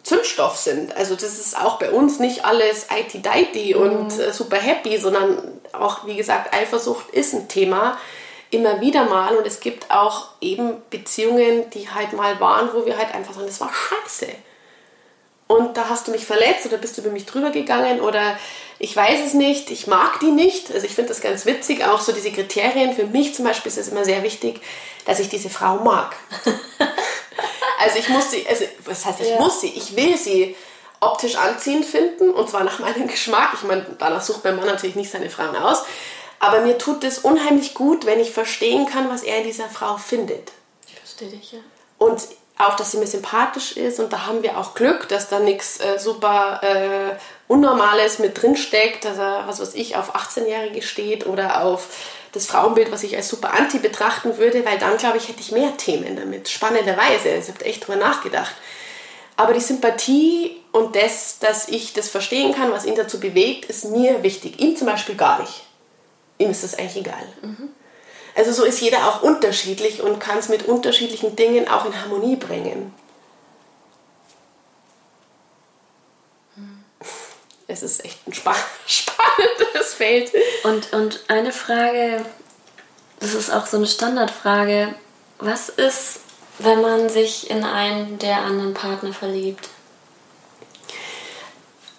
[0.03, 0.95] Zündstoff sind.
[0.95, 3.81] Also das ist auch bei uns nicht alles IT-Deity mhm.
[3.81, 7.97] und äh, super happy, sondern auch, wie gesagt, Eifersucht ist ein Thema
[8.51, 12.97] immer wieder mal und es gibt auch eben Beziehungen, die halt mal waren, wo wir
[12.97, 14.27] halt einfach sagen, das war scheiße
[15.47, 18.37] und da hast du mich verletzt oder bist du über mich drüber gegangen oder
[18.79, 20.71] ich weiß es nicht, ich mag die nicht.
[20.71, 22.93] Also ich finde das ganz witzig, auch so diese Kriterien.
[22.93, 24.61] Für mich zum Beispiel ist es immer sehr wichtig,
[25.05, 26.15] dass ich diese Frau mag.
[27.79, 29.39] also ich muss sie, also was heißt ich ja.
[29.39, 30.55] muss sie, ich will sie
[31.01, 33.51] optisch anziehend finden und zwar nach meinem Geschmack.
[33.53, 35.83] Ich meine, danach sucht mein Mann natürlich nicht seine Frauen aus.
[36.39, 39.97] Aber mir tut es unheimlich gut, wenn ich verstehen kann, was er in dieser Frau
[39.97, 40.51] findet.
[40.87, 41.59] Ich verstehe dich, ja.
[41.99, 42.21] Und
[42.57, 45.79] auch, dass sie mir sympathisch ist und da haben wir auch Glück, dass da nichts
[45.79, 47.15] äh, super äh,
[47.47, 51.87] Unnormales mit drin steckt, dass er, was weiß ich, auf 18-Jährige steht oder auf
[52.31, 55.51] das Frauenbild, was ich als super anti betrachten würde, weil dann, glaube ich, hätte ich
[55.51, 56.49] mehr Themen damit.
[56.49, 57.29] Spannenderweise.
[57.29, 58.55] Ich habe echt drüber nachgedacht.
[59.35, 63.85] Aber die Sympathie und das, dass ich das verstehen kann, was ihn dazu bewegt, ist
[63.85, 64.59] mir wichtig.
[64.59, 65.63] Ihm zum Beispiel gar nicht.
[66.37, 67.23] Ihm ist das eigentlich egal.
[67.41, 67.69] Mhm.
[68.35, 72.35] Also so ist jeder auch unterschiedlich und kann es mit unterschiedlichen Dingen auch in Harmonie
[72.35, 72.93] bringen.
[77.67, 78.33] Es ist echt ein
[78.87, 80.31] spannendes Feld.
[80.63, 82.25] Und, und eine Frage,
[83.19, 84.95] das ist auch so eine Standardfrage.
[85.39, 86.19] Was ist,
[86.59, 89.69] wenn man sich in einen der anderen Partner verliebt?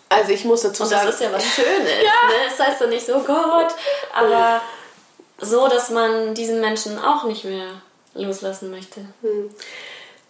[0.09, 1.07] Also ich muss dazu sagen...
[1.07, 1.89] Das ist ja was Schönes.
[1.89, 2.29] ja.
[2.29, 2.51] Ne?
[2.57, 3.75] Das heißt ja nicht so, Gott,
[4.13, 4.61] aber
[5.39, 7.83] so, dass man diesen Menschen auch nicht mehr
[8.15, 9.01] loslassen möchte.
[9.23, 9.51] Hm.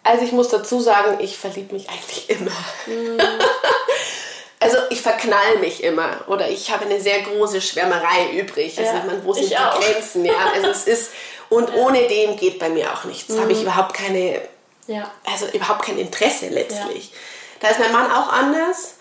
[0.05, 2.51] Also ich muss dazu sagen, ich verliebe mich eigentlich immer.
[2.85, 3.17] Mhm.
[4.59, 8.77] also ich verknall mich immer oder ich habe eine sehr große Schwärmerei übrig.
[8.77, 9.79] Also ja, man, wo sind die auch.
[9.79, 10.23] Grenzen?
[10.23, 11.11] Ja, also es ist
[11.49, 11.75] und ja.
[11.75, 13.29] ohne dem geht bei mir auch nichts.
[13.29, 13.41] Mhm.
[13.41, 14.41] Habe ich überhaupt keine,
[14.85, 15.11] ja.
[15.25, 17.11] also überhaupt kein Interesse letztlich.
[17.59, 18.94] Da ist mein Mann auch anders.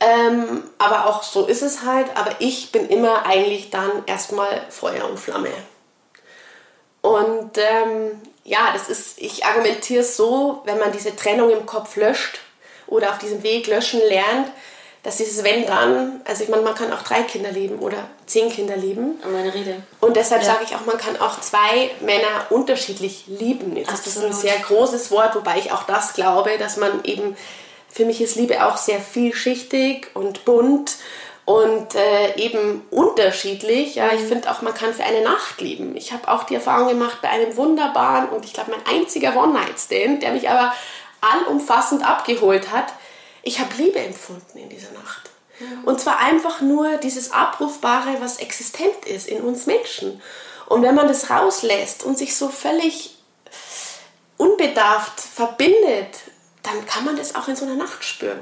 [0.00, 2.08] Ähm, aber auch so ist es halt.
[2.16, 5.50] Aber ich bin immer eigentlich dann erstmal Feuer und Flamme.
[7.00, 11.96] Und ähm, ja, das ist, ich argumentiere es so, wenn man diese Trennung im Kopf
[11.96, 12.40] löscht
[12.86, 14.48] oder auf diesem Weg löschen lernt,
[15.02, 18.50] dass dieses Wenn dann, also ich meine, man kann auch drei Kinder lieben oder zehn
[18.50, 19.20] Kinder lieben.
[19.30, 19.82] Meine Rede.
[20.00, 20.48] Und deshalb ja.
[20.48, 23.76] sage ich auch, man kann auch zwei Männer unterschiedlich lieben.
[23.76, 24.06] Jetzt Absolut.
[24.06, 27.36] ist das ein sehr großes Wort, wobei ich auch das glaube, dass man eben
[27.94, 30.96] für mich ist Liebe auch sehr vielschichtig und bunt
[31.44, 33.94] und äh, eben unterschiedlich.
[33.94, 34.26] Ja, ich mhm.
[34.26, 35.96] finde auch, man kann für eine Nacht lieben.
[35.96, 40.24] Ich habe auch die Erfahrung gemacht bei einem wunderbaren und ich glaube mein einziger One-Night-Stand,
[40.24, 40.74] der mich aber
[41.20, 42.92] allumfassend abgeholt hat.
[43.44, 45.30] Ich habe Liebe empfunden in dieser Nacht.
[45.60, 45.84] Mhm.
[45.84, 50.20] Und zwar einfach nur dieses Abrufbare, was existent ist in uns Menschen.
[50.66, 53.14] Und wenn man das rauslässt und sich so völlig
[54.36, 56.08] unbedarft verbindet
[56.64, 58.40] dann kann man das auch in so einer Nacht spüren.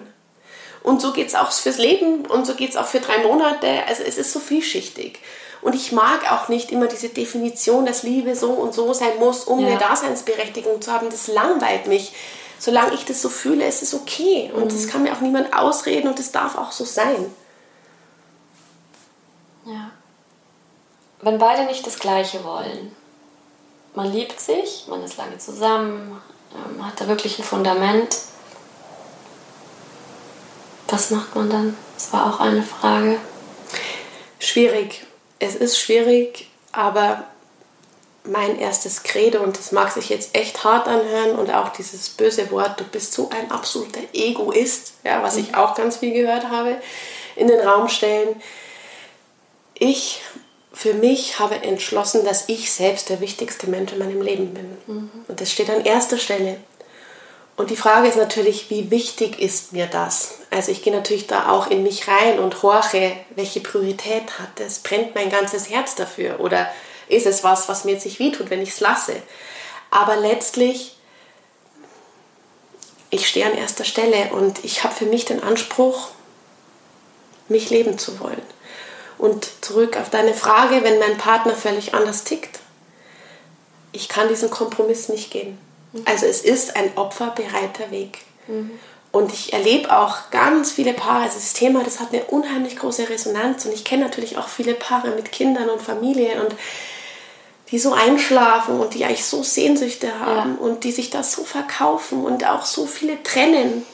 [0.82, 3.84] Und so geht es auch fürs Leben und so geht es auch für drei Monate.
[3.86, 5.20] Also es ist so vielschichtig.
[5.60, 9.44] Und ich mag auch nicht immer diese Definition, dass Liebe so und so sein muss,
[9.44, 9.68] um ja.
[9.68, 11.08] eine Daseinsberechtigung zu haben.
[11.10, 12.14] Das langweilt mich.
[12.58, 14.50] Solange ich das so fühle, ist es okay.
[14.54, 14.68] Und mhm.
[14.68, 17.32] das kann mir auch niemand ausreden und das darf auch so sein.
[19.64, 19.90] Ja.
[21.20, 22.94] Wenn beide nicht das Gleiche wollen,
[23.94, 26.20] man liebt sich, man ist lange zusammen,
[26.54, 28.16] ähm, hat da wirklich ein Fundament.
[30.88, 31.76] Was macht man dann?
[31.94, 33.18] Das war auch eine Frage.
[34.38, 35.06] Schwierig.
[35.38, 37.24] Es ist schwierig, aber
[38.24, 42.50] mein erstes Credo, und das mag sich jetzt echt hart anhören, und auch dieses böse
[42.50, 45.54] Wort, du bist so ein absoluter Egoist, ja, was ich mhm.
[45.56, 46.76] auch ganz viel gehört habe,
[47.36, 48.40] in den Raum stellen.
[49.74, 50.20] Ich
[50.72, 54.76] für mich habe entschlossen, dass ich selbst der wichtigste Mensch in meinem Leben bin.
[54.86, 55.10] Mhm.
[55.28, 56.56] Und das steht an erster Stelle.
[57.56, 60.38] Und die Frage ist natürlich, wie wichtig ist mir das?
[60.50, 64.78] Also ich gehe natürlich da auch in mich rein und horche, welche Priorität hat es?
[64.78, 66.40] Brennt mein ganzes Herz dafür?
[66.40, 66.68] Oder
[67.08, 69.14] ist es was, was mir jetzt nicht wehtut, wenn ich es lasse?
[69.90, 70.96] Aber letztlich,
[73.10, 76.08] ich stehe an erster Stelle und ich habe für mich den Anspruch,
[77.48, 78.42] mich leben zu wollen.
[79.22, 82.58] Und zurück auf deine Frage, wenn mein Partner völlig anders tickt,
[83.92, 85.58] ich kann diesen Kompromiss nicht gehen.
[85.92, 86.02] Mhm.
[86.06, 88.18] Also es ist ein opferbereiter Weg.
[88.48, 88.72] Mhm.
[89.12, 93.08] Und ich erlebe auch ganz viele Paare, also das Thema, das hat eine unheimlich große
[93.08, 93.64] Resonanz.
[93.64, 96.56] Und ich kenne natürlich auch viele Paare mit Kindern und Familien und
[97.70, 100.66] die so einschlafen und die eigentlich so Sehnsüchte haben ja.
[100.66, 103.86] und die sich da so verkaufen und auch so viele trennen.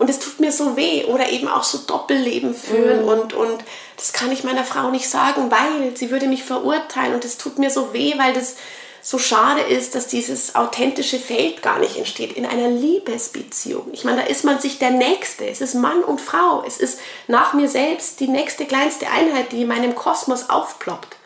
[0.00, 3.08] Und es tut mir so weh oder eben auch so Doppelleben führen mhm.
[3.08, 3.62] und, und
[3.98, 7.58] das kann ich meiner Frau nicht sagen, weil sie würde mich verurteilen und es tut
[7.58, 8.56] mir so weh, weil das
[9.02, 13.88] so schade ist, dass dieses authentische Feld gar nicht entsteht in einer Liebesbeziehung.
[13.92, 15.46] Ich meine, da ist man sich der Nächste.
[15.46, 16.64] Es ist Mann und Frau.
[16.66, 21.16] Es ist nach mir selbst die nächste kleinste Einheit, die in meinem Kosmos aufploppt.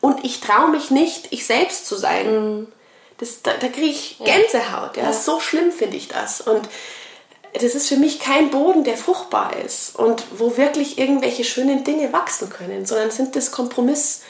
[0.00, 2.56] Und ich traue mich nicht, ich selbst zu sein.
[2.56, 2.66] Mhm.
[3.18, 4.96] Das, da, da kriege ich Gänsehaut.
[4.96, 5.04] Ja.
[5.04, 5.12] ja.
[5.12, 6.40] So schlimm finde ich das.
[6.40, 6.68] Und
[7.54, 12.12] das ist für mich kein Boden, der fruchtbar ist und wo wirklich irgendwelche schönen Dinge
[12.12, 14.22] wachsen können, sondern sind das Kompromiss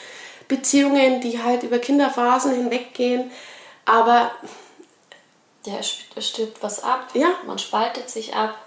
[0.47, 3.31] Beziehungen, die halt über Kinderphasen hinweggehen.
[3.85, 4.31] Aber.
[5.65, 7.07] Ja, es stirbt was ab.
[7.13, 7.29] Ja.
[7.45, 8.57] Man spaltet sich ab.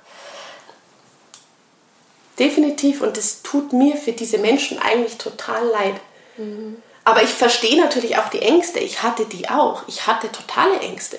[2.38, 3.02] Definitiv.
[3.02, 5.96] Und es tut mir für diese Menschen eigentlich total leid.
[6.38, 6.82] Mhm.
[7.04, 8.80] Aber ich verstehe natürlich auch die Ängste.
[8.80, 9.82] Ich hatte die auch.
[9.86, 11.18] Ich hatte totale Ängste.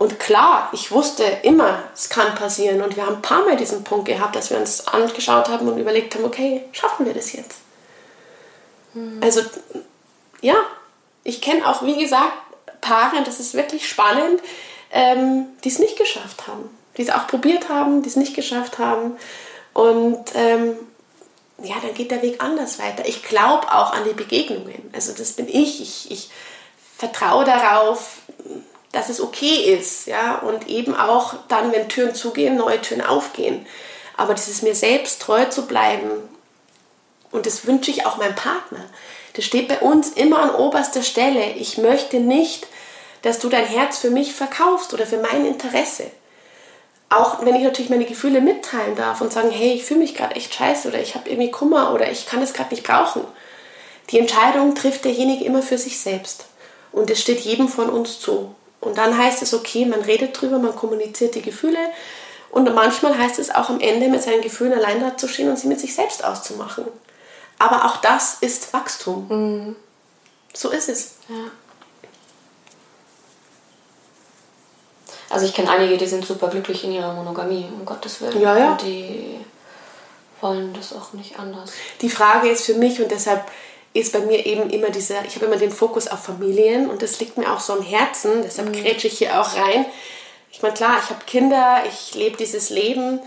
[0.00, 2.80] Und klar, ich wusste immer, es kann passieren.
[2.80, 5.76] Und wir haben ein paar Mal diesen Punkt gehabt, dass wir uns angeschaut haben und
[5.76, 7.58] überlegt haben, okay, schaffen wir das jetzt?
[8.94, 9.20] Mhm.
[9.22, 9.42] Also
[10.40, 10.54] ja,
[11.22, 12.32] ich kenne auch, wie gesagt,
[12.80, 14.40] Paare, und das ist wirklich spannend,
[14.90, 16.70] ähm, die es nicht geschafft haben.
[16.96, 19.18] Die es auch probiert haben, die es nicht geschafft haben.
[19.74, 20.76] Und ähm,
[21.62, 23.06] ja, dann geht der Weg anders weiter.
[23.06, 24.88] Ich glaube auch an die Begegnungen.
[24.94, 25.82] Also das bin ich.
[25.82, 26.30] Ich, ich
[26.96, 28.19] vertraue darauf,
[28.92, 30.06] dass es okay ist.
[30.06, 30.38] Ja?
[30.38, 33.66] Und eben auch dann, wenn Türen zugehen, neue Türen aufgehen.
[34.16, 36.10] Aber dieses mir selbst treu zu bleiben,
[37.32, 38.84] und das wünsche ich auch meinem Partner.
[39.34, 41.52] Das steht bei uns immer an oberster Stelle.
[41.52, 42.66] Ich möchte nicht,
[43.22, 46.10] dass du dein Herz für mich verkaufst oder für mein Interesse.
[47.08, 50.36] Auch wenn ich natürlich meine Gefühle mitteilen darf und sagen, hey, ich fühle mich gerade
[50.36, 53.24] echt scheiße oder ich habe irgendwie Kummer oder ich kann es gerade nicht brauchen.
[54.10, 56.46] Die Entscheidung trifft derjenige immer für sich selbst.
[56.92, 58.54] Und es steht jedem von uns zu.
[58.80, 61.78] Und dann heißt es, okay, man redet drüber, man kommuniziert die Gefühle.
[62.50, 65.58] Und manchmal heißt es auch am Ende mit seinen Gefühlen allein da zu stehen und
[65.58, 66.84] sie mit sich selbst auszumachen.
[67.58, 69.26] Aber auch das ist Wachstum.
[69.28, 69.76] Mhm.
[70.52, 71.12] So ist es.
[71.28, 71.50] Ja.
[75.28, 78.40] Also ich kenne einige, die sind super glücklich in ihrer Monogamie, um Gottes Willen.
[78.40, 78.72] Ja, ja.
[78.72, 79.38] Und die
[80.40, 81.70] wollen das auch nicht anders.
[82.00, 83.44] Die Frage ist für mich und deshalb
[83.92, 87.18] ist bei mir eben immer dieser, ich habe immer den Fokus auf Familien und das
[87.20, 88.80] liegt mir auch so am Herzen, deshalb mhm.
[88.80, 89.84] grätsche ich hier auch rein.
[90.52, 93.20] Ich meine, klar, ich habe Kinder, ich lebe dieses Leben,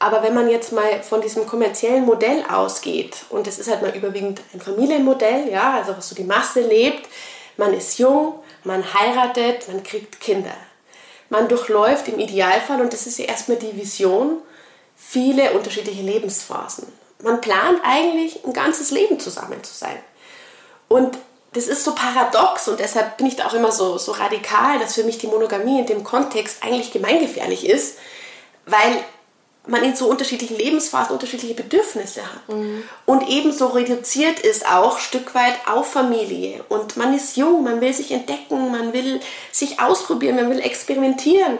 [0.00, 3.96] aber wenn man jetzt mal von diesem kommerziellen Modell ausgeht, und das ist halt mal
[3.96, 7.08] überwiegend ein Familienmodell, ja, also was so die Masse lebt,
[7.56, 10.54] man ist jung, man heiratet, man kriegt Kinder.
[11.30, 14.38] Man durchläuft im Idealfall, und das ist ja erstmal die Vision,
[14.96, 16.86] viele unterschiedliche Lebensphasen.
[17.22, 19.98] Man plant eigentlich ein ganzes Leben zusammen zu sein.
[20.88, 21.18] Und
[21.52, 24.94] das ist so paradox und deshalb bin ich da auch immer so, so radikal, dass
[24.94, 27.98] für mich die Monogamie in dem Kontext eigentlich gemeingefährlich ist,
[28.66, 29.02] weil
[29.66, 32.48] man in so unterschiedlichen Lebensphasen unterschiedliche Bedürfnisse hat.
[32.48, 32.82] Mhm.
[33.04, 36.64] Und ebenso reduziert ist auch Stück weit auf Familie.
[36.68, 39.20] Und man ist jung, man will sich entdecken, man will
[39.52, 41.58] sich ausprobieren, man will experimentieren.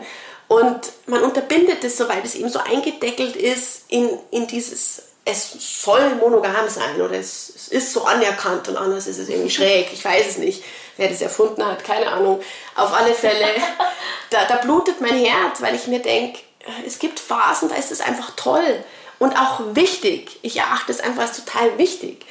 [0.48, 6.14] Und man unterbindet es, soweit es eben so eingedeckelt ist, in, in dieses, es soll
[6.16, 9.92] monogam sein oder es, es ist so anerkannt und anders ist es irgendwie schräg.
[9.92, 10.64] Ich weiß es nicht,
[10.96, 12.40] wer das erfunden hat, keine Ahnung.
[12.74, 13.46] Auf alle Fälle,
[14.30, 16.40] da, da blutet mein Herz, weil ich mir denke,
[16.86, 18.84] es gibt Phasen, da ist es einfach toll
[19.18, 20.38] und auch wichtig.
[20.42, 22.24] Ich erachte es einfach als total wichtig.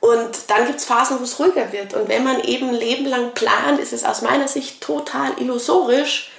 [0.00, 1.94] Und dann gibt es Phasen, wo es ruhiger wird.
[1.94, 6.32] Und wenn man eben ein Leben lang plant, ist es aus meiner Sicht total illusorisch.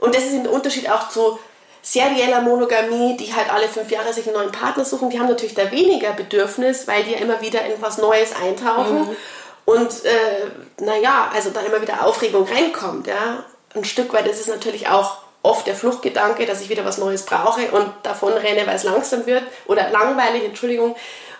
[0.00, 1.38] Und das ist im Unterschied auch zu
[1.82, 5.10] serieller Monogamie, die halt alle fünf Jahre sich einen neuen Partner suchen.
[5.10, 9.00] Die haben natürlich da weniger Bedürfnis, weil die ja immer wieder in was Neues eintauchen.
[9.00, 9.16] Mhm.
[9.64, 13.06] Und äh, naja, also da immer wieder Aufregung reinkommt.
[13.06, 13.44] Ja.
[13.74, 17.24] Ein Stück weit ist es natürlich auch oft der Fluchtgedanke, dass ich wieder was Neues
[17.24, 20.96] brauche und davon renne, weil es langsam wird oder langweilig, Entschuldigung.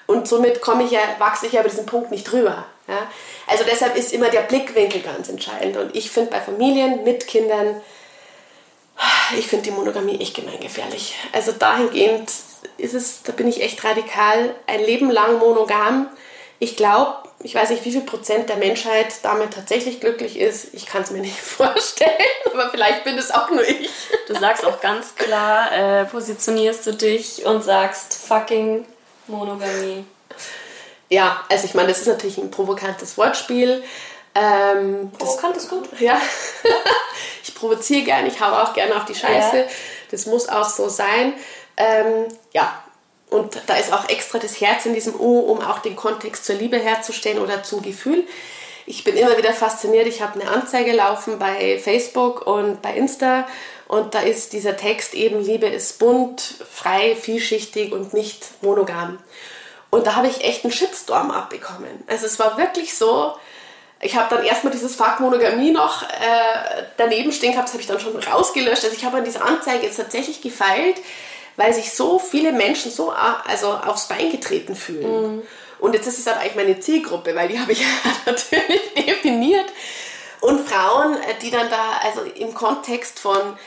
[0.06, 2.64] Und somit komme ich ja, wachse ich ja über diesen Punkt nicht drüber.
[2.88, 2.98] Ja?
[3.46, 5.76] Also deshalb ist immer der Blickwinkel ganz entscheidend.
[5.76, 7.80] Und ich finde bei Familien mit Kindern,
[9.38, 11.16] ich finde die Monogamie echt gemeingefährlich.
[11.32, 12.30] Also dahingehend
[12.76, 16.08] ist es, da bin ich echt radikal, ein Leben lang monogam.
[16.58, 20.74] Ich glaube, ich weiß nicht, wie viel Prozent der Menschheit damit tatsächlich glücklich ist.
[20.74, 22.10] Ich kann es mir nicht vorstellen,
[22.52, 23.90] aber vielleicht bin es auch nur ich.
[24.26, 28.84] Du sagst auch ganz klar, äh, positionierst du dich und sagst fucking
[29.26, 30.04] Monogamie.
[31.08, 33.82] ja, also ich meine, das ist natürlich ein provokantes Wortspiel.
[34.34, 35.88] Ähm, Provokant ist gut.
[35.98, 36.20] Ja.
[37.42, 39.56] ich provoziere gerne, ich haue auch gerne auf die Scheiße.
[39.58, 39.64] Ja.
[40.10, 41.34] Das muss auch so sein.
[41.76, 42.82] Ähm, ja,
[43.28, 46.56] und da ist auch extra das Herz in diesem U, um auch den Kontext zur
[46.56, 48.26] Liebe herzustellen oder zum Gefühl.
[48.86, 50.06] Ich bin immer wieder fasziniert.
[50.08, 53.46] Ich habe eine Anzeige laufen bei Facebook und bei Insta
[53.90, 56.40] und da ist dieser Text eben Liebe ist bunt,
[56.72, 59.18] frei, vielschichtig und nicht monogam.
[59.90, 62.04] Und da habe ich echt einen Shitstorm abbekommen.
[62.06, 63.34] Also es war wirklich so,
[64.00, 66.06] ich habe dann erstmal dieses Fakt Monogamie noch äh,
[66.96, 68.84] daneben stehen gehabt, das habe ich dann schon rausgelöscht.
[68.84, 70.96] Also ich habe an dieser Anzeige jetzt tatsächlich gefeilt,
[71.56, 75.36] weil sich so viele Menschen so also aufs Bein getreten fühlen.
[75.36, 75.42] Mhm.
[75.78, 77.86] Und jetzt ist es aber eigentlich meine Zielgruppe, weil die habe ich ja
[78.24, 79.66] natürlich definiert.
[80.40, 83.58] Und Frauen, äh, die dann da also im Kontext von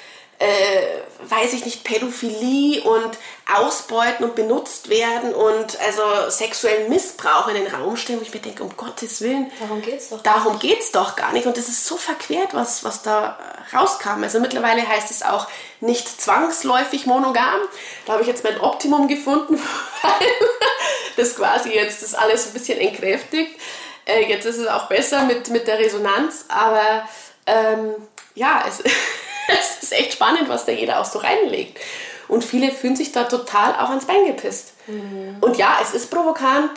[0.43, 3.17] äh, weiß ich nicht, Pädophilie und
[3.55, 8.41] Ausbeuten und benutzt werden und also sexuellen Missbrauch in den Raum stellen, wo ich mir
[8.41, 10.21] denke, um Gottes Willen, darum geht's doch.
[10.21, 11.45] Darum geht's doch gar nicht.
[11.45, 13.39] Und das ist so verquert, was, was da
[13.73, 14.23] rauskam.
[14.23, 15.47] Also mittlerweile heißt es auch
[15.79, 17.59] nicht zwangsläufig monogam.
[18.05, 19.55] Da habe ich jetzt mein Optimum gefunden,
[20.01, 20.27] weil
[21.15, 23.57] das quasi jetzt das alles ein bisschen entkräftigt.
[24.05, 27.07] Äh, jetzt ist es auch besser mit, mit der Resonanz, aber
[27.45, 27.95] ähm,
[28.35, 28.83] ja, es
[29.47, 31.79] es ist echt spannend, was da jeder auch so reinlegt.
[32.27, 34.73] Und viele fühlen sich da total auch ans Bein gepisst.
[34.87, 35.37] Mhm.
[35.41, 36.71] Und ja, es ist provokant,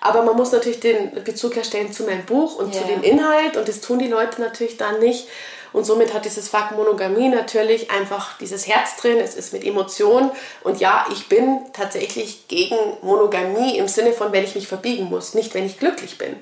[0.00, 2.82] aber man muss natürlich den Bezug herstellen zu meinem Buch und yeah.
[2.82, 5.26] zu dem Inhalt und das tun die Leute natürlich dann nicht.
[5.72, 10.30] Und somit hat dieses Fakt Monogamie natürlich einfach dieses Herz drin, es ist mit Emotion.
[10.64, 15.34] Und ja, ich bin tatsächlich gegen Monogamie im Sinne von, wenn ich mich verbiegen muss,
[15.34, 16.34] nicht wenn ich glücklich bin.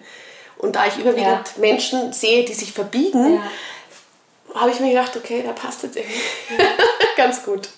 [0.57, 1.61] Und da ich überwiegend ja.
[1.61, 3.43] Menschen sehe, die sich verbiegen, ja
[4.55, 6.20] habe ich mir gedacht, okay, da passt jetzt irgendwie
[7.16, 7.68] ganz gut.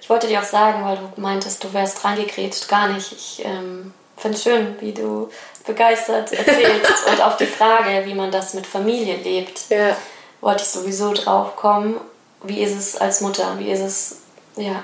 [0.00, 2.68] Ich wollte dir auch sagen, weil du meintest, du wärst reingekrätscht.
[2.68, 3.12] Gar nicht.
[3.12, 5.30] Ich ähm, finde es schön, wie du
[5.64, 7.06] begeistert erzählst.
[7.10, 9.96] und auf die Frage, wie man das mit Familie lebt, ja.
[10.40, 12.00] wollte ich sowieso drauf kommen.
[12.42, 13.58] Wie ist es als Mutter?
[13.58, 14.16] Wie ist es,
[14.56, 14.82] ja,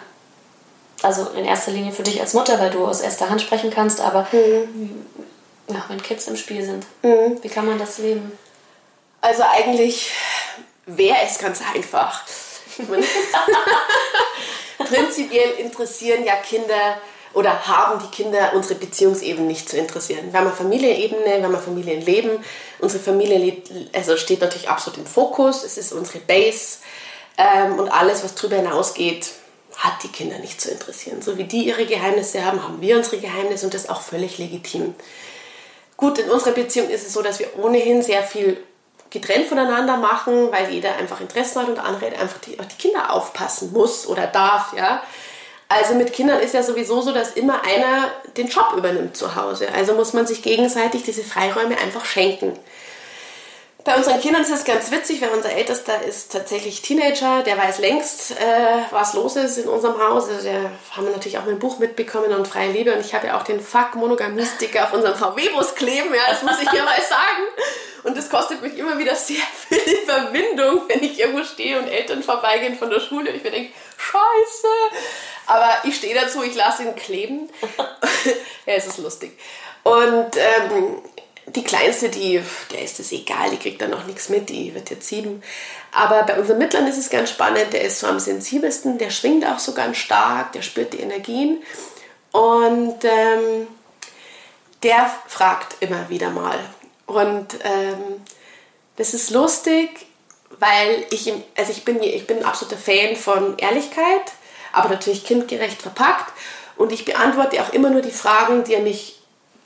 [1.03, 4.01] also in erster Linie für dich als Mutter, weil du aus erster Hand sprechen kannst,
[4.01, 5.05] aber mhm.
[5.69, 7.43] ja, wenn Kids im Spiel sind, mhm.
[7.43, 8.33] wie kann man das leben?
[9.21, 10.13] Also eigentlich
[10.89, 12.25] wäre es ganz einfach.
[14.79, 17.01] Prinzipiell interessieren ja Kinder
[17.35, 20.33] oder haben die Kinder unsere Beziehungsebene nicht zu interessieren.
[20.33, 22.43] Wir haben eine Familienebene, wir haben ein Familienleben.
[22.79, 23.59] Unsere Familie
[23.93, 26.79] also steht natürlich absolut im Fokus, es ist unsere Base
[27.37, 29.33] ähm, und alles, was darüber hinausgeht,
[29.77, 31.23] hat die Kinder nicht zu interessieren.
[31.23, 34.39] So wie die ihre Geheimnisse haben, haben wir unsere Geheimnisse und das ist auch völlig
[34.39, 34.95] legitim.
[35.97, 38.57] Gut, in unserer Beziehung ist es so, dass wir ohnehin sehr viel
[39.11, 42.77] getrennt voneinander machen, weil jeder einfach Interesse hat und der andere einfach die, auf die
[42.77, 45.03] Kinder aufpassen muss oder darf, ja.
[45.69, 49.69] Also mit Kindern ist ja sowieso so, dass immer einer den Job übernimmt zu Hause.
[49.75, 52.59] Also muss man sich gegenseitig diese Freiräume einfach schenken.
[53.89, 57.79] Bei unseren Kindern ist es ganz witzig, weil unser Ältester ist tatsächlich Teenager, der weiß
[57.79, 58.35] längst, äh,
[58.91, 60.29] was los ist in unserem Haus.
[60.29, 63.29] Also der haben wir natürlich auch mein Buch mitbekommen und Freie Liebe und ich habe
[63.29, 67.01] ja auch den Fuck Monogamistiker auf unserem VW-Bus kleben, ja, das muss ich hier mal
[67.01, 67.45] sagen.
[68.05, 72.23] Und das kostet mich immer wieder sehr viel Überwindung, wenn ich irgendwo stehe und Eltern
[72.23, 74.69] vorbeigehen von der Schule und ich mir denke, scheiße.
[75.47, 77.49] Aber ich stehe dazu, ich lasse ihn kleben.
[78.67, 79.39] ja, es ist lustig.
[79.83, 81.03] Und ähm,
[81.55, 82.43] die Kleinste, die,
[82.73, 85.43] der ist es egal, die kriegt dann noch nichts mit, die wird jetzt sieben.
[85.93, 89.47] Aber bei unserem Mittleren ist es ganz spannend, der ist so am sensibelsten, der schwingt
[89.47, 91.63] auch so ganz stark, der spürt die Energien.
[92.33, 93.67] Und ähm,
[94.83, 96.59] der fragt immer wieder mal.
[97.07, 98.21] Und ähm,
[98.97, 100.07] das ist lustig,
[100.59, 104.33] weil ich, also ich bin, ich bin ein absoluter Fan von Ehrlichkeit,
[104.73, 106.33] aber natürlich kindgerecht verpackt.
[106.77, 109.18] Und ich beantworte auch immer nur die Fragen, die er mich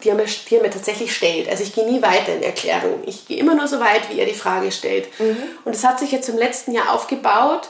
[0.02, 1.48] die er, mir, die er mir tatsächlich stellt.
[1.48, 3.02] Also ich gehe nie weiter in Erklärungen.
[3.06, 5.08] Ich gehe immer nur so weit, wie er die Frage stellt.
[5.20, 5.42] Mhm.
[5.64, 7.68] Und es hat sich jetzt im letzten Jahr aufgebaut,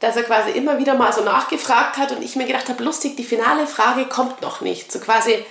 [0.00, 3.16] dass er quasi immer wieder mal so nachgefragt hat und ich mir gedacht habe, lustig,
[3.16, 4.92] die finale Frage kommt noch nicht.
[4.92, 5.44] So quasi,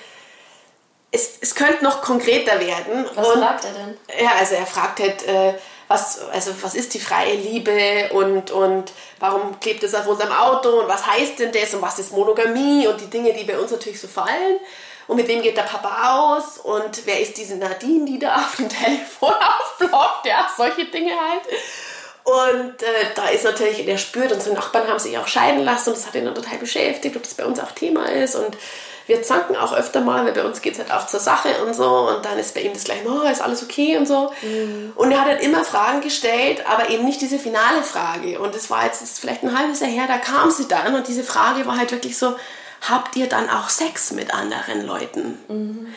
[1.12, 3.06] es, es könnte noch konkreter werden.
[3.16, 3.98] Was und, fragt er denn?
[4.24, 5.54] Ja, also er fragt halt, äh,
[5.88, 10.70] was, also was ist die freie Liebe und, und warum klebt es auf unserem Auto
[10.82, 13.72] und was heißt denn das und was ist Monogamie und die Dinge, die bei uns
[13.72, 14.60] natürlich so fallen.
[15.08, 16.58] Und mit wem geht der Papa aus?
[16.58, 20.26] Und wer ist diese Nadine, die da auf dem Telefon aufblockt?
[20.26, 21.44] Ja, solche Dinge halt.
[22.24, 25.98] Und äh, da ist natürlich, der spürt, unsere Nachbarn haben sich auch scheiden lassen und
[25.98, 28.36] das hat ihn dann total beschäftigt, ob das bei uns auch Thema ist.
[28.36, 28.58] Und
[29.08, 31.74] wir zanken auch öfter mal, weil bei uns geht es halt auch zur Sache und
[31.74, 32.08] so.
[32.08, 34.32] Und dann ist bei ihm das gleich, oh, ist alles okay und so.
[34.42, 34.94] Mhm.
[34.96, 38.40] Und er hat halt immer Fragen gestellt, aber eben nicht diese finale Frage.
[38.40, 41.26] Und es war jetzt vielleicht ein halbes Jahr her, da kam sie dann und diese
[41.26, 42.36] Frage war halt wirklich so,
[42.90, 45.40] habt ihr dann auch Sex mit anderen Leuten?
[45.48, 45.94] Mhm.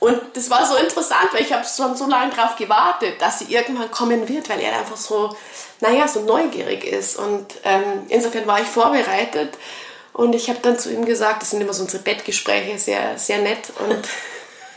[0.00, 3.54] Und das war so interessant, weil ich habe schon so lange darauf gewartet, dass sie
[3.54, 5.36] irgendwann kommen wird, weil er einfach so,
[5.78, 7.16] naja, so neugierig ist.
[7.16, 9.56] Und ähm, insofern war ich vorbereitet
[10.12, 13.38] und ich habe dann zu ihm gesagt, das sind immer so unsere Bettgespräche, sehr, sehr
[13.38, 13.72] nett.
[13.78, 14.08] Und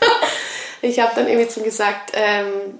[0.82, 2.78] ich habe dann irgendwie zu ihm gesagt, ähm,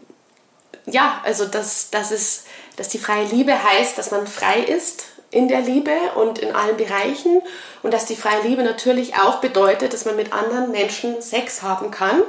[0.87, 2.45] ja, also dass, dass, es,
[2.77, 5.07] dass die freie Liebe heißt, dass man frei ist
[5.37, 7.43] in der Liebe und in allen Bereichen
[7.82, 11.91] und dass die freie Liebe natürlich auch bedeutet, dass man mit anderen Menschen Sex haben
[11.91, 12.22] kann.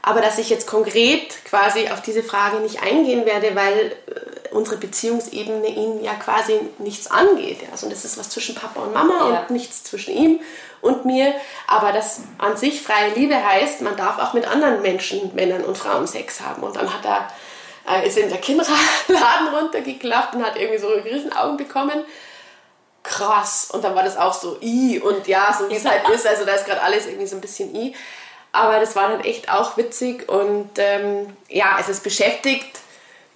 [0.00, 4.76] Aber dass ich jetzt konkret quasi auf diese Frage nicht eingehen werde, weil äh, unsere
[4.76, 7.60] Beziehungsebene ihn ja quasi nichts angeht.
[7.72, 9.40] Also das ist was zwischen Papa und Mama ja.
[9.40, 10.40] und nichts zwischen ihm
[10.82, 11.34] und mir.
[11.66, 15.76] Aber das an sich freie Liebe heißt, man darf auch mit anderen Menschen, Männern und
[15.76, 16.62] Frauen Sex haben.
[16.62, 17.28] Und dann hat er
[17.88, 22.04] äh, ist in der Kinderladen runtergeklappt und hat irgendwie so Riesenaugen bekommen.
[23.02, 23.70] Krass.
[23.70, 26.26] Und dann war das auch so i und ja, so wie es halt ist.
[26.26, 27.94] Also da ist gerade alles irgendwie so ein bisschen i.
[28.52, 32.78] Aber das war dann echt auch witzig und ähm, ja, es ist beschäftigt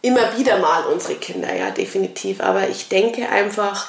[0.00, 2.40] immer wieder mal unsere Kinder, ja, definitiv.
[2.40, 3.88] Aber ich denke einfach,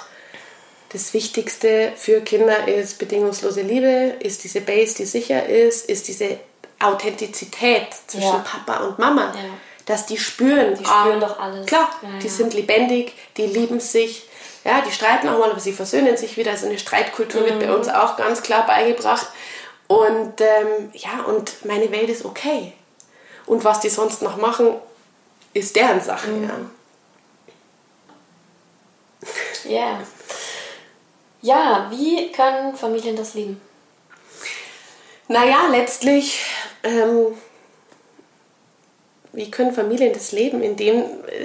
[0.91, 6.39] das Wichtigste für Kinder ist bedingungslose Liebe, ist diese Base, die sicher ist, ist diese
[6.79, 8.43] Authentizität zwischen ja.
[8.43, 9.31] Papa und Mama.
[9.35, 9.51] Ja
[9.89, 10.75] dass die spüren.
[10.75, 11.65] Die spüren ah, doch alles.
[11.65, 14.23] Klar, ja, die sind lebendig, die lieben sich.
[14.63, 16.51] Ja, die streiten auch mal, aber sie versöhnen sich wieder.
[16.51, 17.45] Also eine Streitkultur mhm.
[17.45, 17.73] wird bei mhm.
[17.73, 19.25] uns auch ganz klar beigebracht.
[19.87, 22.73] Und ähm, ja, und meine Welt ist okay.
[23.47, 24.75] Und was die sonst noch machen,
[25.53, 26.27] ist deren Sache.
[26.27, 26.69] Mhm.
[29.63, 29.71] Ja.
[29.71, 30.03] Yeah.
[31.41, 33.59] Ja, wie können Familien das lieben?
[35.27, 36.45] Naja, letztlich
[36.83, 37.33] ähm,
[39.33, 41.03] wie können Familien das leben, in dem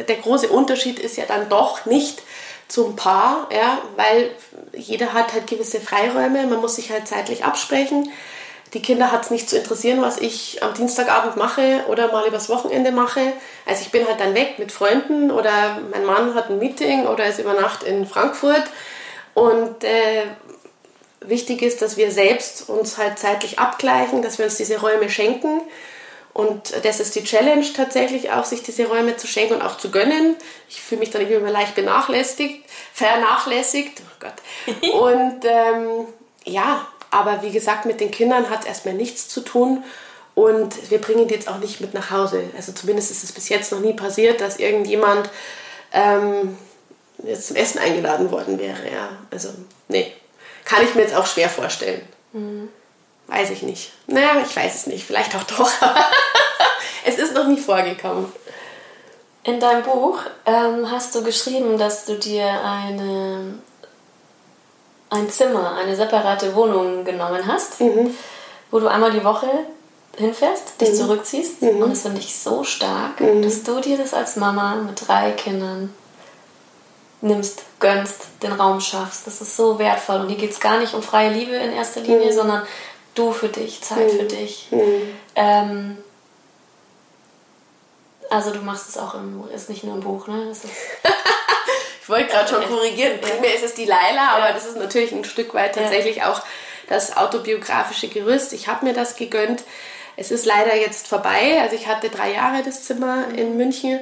[0.09, 2.23] der große Unterschied ist ja dann doch nicht
[2.69, 4.31] zum Paar, ja, weil
[4.73, 8.11] jeder hat halt gewisse Freiräume, man muss sich halt zeitlich absprechen.
[8.73, 12.49] Die Kinder hat es nicht zu interessieren, was ich am Dienstagabend mache oder mal übers
[12.49, 13.21] Wochenende mache.
[13.67, 17.27] Also ich bin halt dann weg mit Freunden oder mein Mann hat ein Meeting oder
[17.27, 18.65] ist über Nacht in Frankfurt.
[19.35, 20.25] Und äh,
[21.21, 25.61] wichtig ist, dass wir selbst uns halt zeitlich abgleichen, dass wir uns diese Räume schenken
[26.35, 29.93] und das ist die Challenge tatsächlich auch, sich diese Räume zu schenken und auch zu
[29.93, 30.35] gönnen.
[30.69, 34.03] Ich fühle mich dann immer leicht benachlässigt, vernachlässigt.
[34.05, 34.93] Oh Gott.
[34.93, 36.07] Und ähm,
[36.45, 39.85] ja, aber wie gesagt, mit den Kindern hat es erstmal nichts zu tun.
[40.35, 42.43] Und wir bringen die jetzt auch nicht mit nach Hause.
[42.57, 45.31] Also zumindest ist es bis jetzt noch nie passiert, dass irgendjemand
[45.93, 46.59] ähm,
[47.23, 48.91] jetzt zum Essen eingeladen worden wäre.
[48.93, 49.11] Ja.
[49.31, 49.51] Also,
[49.87, 50.13] nee,
[50.65, 52.03] kann ich mir jetzt auch schwer vorstellen.
[52.33, 52.71] Mhm.
[53.27, 53.93] Weiß ich nicht.
[54.07, 55.05] Naja, ich weiß es nicht.
[55.05, 55.71] Vielleicht auch doch.
[57.05, 58.31] es ist noch nie vorgekommen.
[59.45, 63.59] In deinem Buch ähm, hast du geschrieben, dass du dir eine,
[65.11, 68.17] ein Zimmer, eine separate Wohnung genommen hast, mhm.
[68.71, 69.49] wo du einmal die Woche
[70.17, 70.95] hinfährst, dich mhm.
[70.95, 71.63] zurückziehst.
[71.63, 71.83] Mhm.
[71.83, 73.43] Und das finde ich so stark, mhm.
[73.43, 75.93] dass du dir das als Mama mit drei Kindern
[77.21, 79.27] nimmst, gönnst, den Raum schaffst.
[79.27, 80.21] Das ist so wertvoll.
[80.21, 82.35] Und hier geht es gar nicht um freie Liebe in erster Linie, mhm.
[82.35, 82.63] sondern
[83.15, 84.19] du für dich, Zeit mhm.
[84.19, 84.69] für dich.
[84.71, 85.03] Mhm.
[85.37, 85.99] Ähm,
[88.31, 90.53] also du machst es auch im, ist nicht nur im Buch, ne?
[92.05, 93.19] Ich wollte gerade schon korrigieren.
[93.19, 96.43] Primär ist es die Laila, aber das ist natürlich ein Stück weit tatsächlich auch
[96.87, 98.53] das autobiografische Gerüst.
[98.53, 99.63] Ich habe mir das gegönnt.
[100.15, 101.63] Es ist leider jetzt vorbei.
[101.63, 104.01] Also ich hatte drei Jahre das Zimmer in München.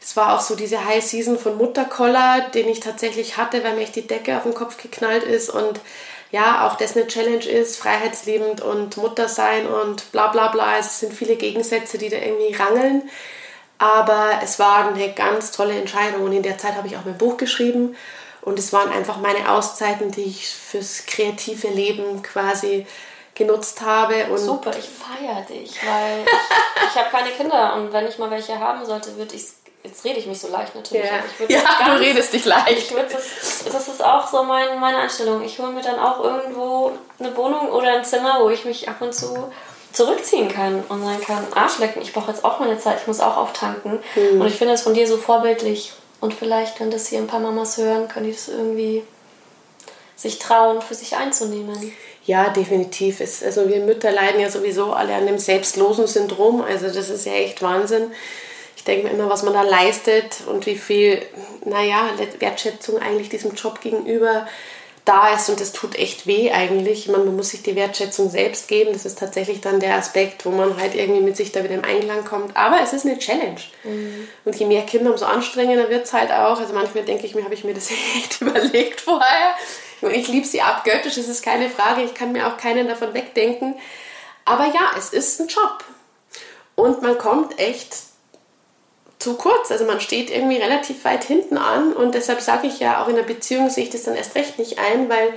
[0.00, 3.82] Das war auch so diese High Season von Mutterkoller, den ich tatsächlich hatte, weil mir
[3.82, 5.80] echt die Decke auf den Kopf geknallt ist und
[6.32, 10.78] ja, auch das eine Challenge ist, freiheitsliebend und Mutter sein und bla bla bla.
[10.78, 13.08] Es sind viele Gegensätze, die da irgendwie rangeln.
[13.78, 17.18] Aber es war eine ganz tolle Entscheidung und in der Zeit habe ich auch mein
[17.18, 17.96] Buch geschrieben
[18.40, 22.86] und es waren einfach meine Auszeiten, die ich fürs kreative Leben quasi
[23.34, 24.26] genutzt habe.
[24.30, 28.30] Und Super, ich feiere dich, weil ich, ich habe keine Kinder und wenn ich mal
[28.30, 31.04] welche haben sollte, würde ich es jetzt rede ich mich so leicht natürlich.
[31.04, 32.92] Ja, ja ganz, du redest dich leicht.
[32.94, 35.42] Das, das, ist auch so mein, meine Einstellung.
[35.42, 38.96] Ich hole mir dann auch irgendwo eine Wohnung oder ein Zimmer, wo ich mich ab
[39.00, 39.52] und zu
[39.92, 43.20] zurückziehen kann und sagen kann, Arsch lecken, ich brauche jetzt auch meine Zeit, ich muss
[43.20, 43.98] auch auftanken.
[44.14, 44.40] Mhm.
[44.40, 45.92] Und ich finde das von dir so vorbildlich.
[46.20, 49.02] Und vielleicht, wenn das hier ein paar Mamas hören, können die das irgendwie
[50.16, 51.92] sich trauen, für sich einzunehmen.
[52.24, 53.20] Ja, definitiv.
[53.20, 56.62] Es, also wir Mütter leiden ja sowieso alle an dem selbstlosen Syndrom.
[56.62, 58.12] Also das ist ja echt Wahnsinn
[58.76, 61.22] ich denke mir immer, was man da leistet und wie viel,
[61.64, 64.46] naja, Wertschätzung eigentlich diesem Job gegenüber
[65.04, 67.08] da ist und das tut echt weh eigentlich.
[67.08, 68.92] Man, man muss sich die Wertschätzung selbst geben.
[68.92, 71.84] Das ist tatsächlich dann der Aspekt, wo man halt irgendwie mit sich da wieder im
[71.84, 72.56] Einklang kommt.
[72.56, 73.60] Aber es ist eine Challenge.
[73.82, 74.28] Mhm.
[74.44, 76.60] Und je mehr Kinder, umso anstrengender wird es halt auch.
[76.60, 79.54] Also manchmal denke ich mir, habe ich mir das echt überlegt vorher.
[80.12, 82.02] Ich liebe sie abgöttisch, das ist keine Frage.
[82.02, 83.74] Ich kann mir auch keinen davon wegdenken.
[84.44, 85.84] Aber ja, es ist ein Job.
[86.76, 87.96] Und man kommt echt
[89.22, 89.70] zu kurz.
[89.70, 93.16] Also man steht irgendwie relativ weit hinten an und deshalb sage ich ja, auch in
[93.16, 95.32] der Beziehung sehe ich das dann erst recht nicht ein, weil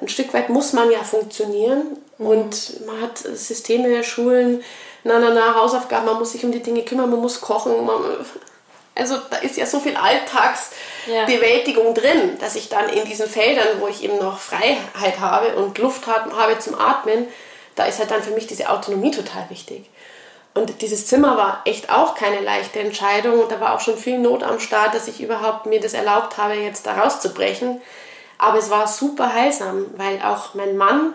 [0.00, 2.26] ein Stück weit muss man ja funktionieren mhm.
[2.26, 4.62] und man hat Systeme, Schulen,
[5.04, 7.84] na, na, na, Hausaufgaben, man muss sich um die Dinge kümmern, man muss kochen.
[7.84, 8.02] Man,
[8.94, 11.92] also da ist ja so viel Alltagsbewältigung ja.
[11.92, 16.06] drin, dass ich dann in diesen Feldern, wo ich eben noch Freiheit habe und Luft
[16.06, 17.26] habe zum Atmen,
[17.74, 19.90] da ist halt dann für mich diese Autonomie total wichtig.
[20.54, 23.40] Und dieses Zimmer war echt auch keine leichte Entscheidung.
[23.40, 26.38] Und da war auch schon viel Not am Start, dass ich überhaupt mir das erlaubt
[26.38, 27.80] habe, jetzt da rauszubrechen.
[28.38, 31.14] Aber es war super heilsam, weil auch mein Mann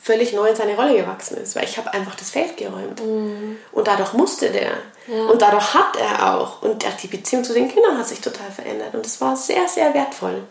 [0.00, 3.04] völlig neu in seine Rolle gewachsen ist, weil ich habe einfach das Feld geräumt.
[3.04, 3.58] Mhm.
[3.72, 4.72] Und dadurch musste der.
[5.06, 5.24] Ja.
[5.26, 6.62] Und dadurch hat er auch.
[6.62, 8.94] Und die Beziehung zu den Kindern hat sich total verändert.
[8.94, 10.42] Und es war sehr, sehr wertvoll.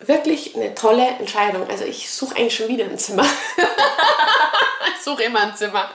[0.00, 1.68] Wirklich eine tolle Entscheidung.
[1.68, 3.24] Also ich suche eigentlich schon wieder ein Zimmer.
[4.96, 5.88] ich suche immer ein Zimmer.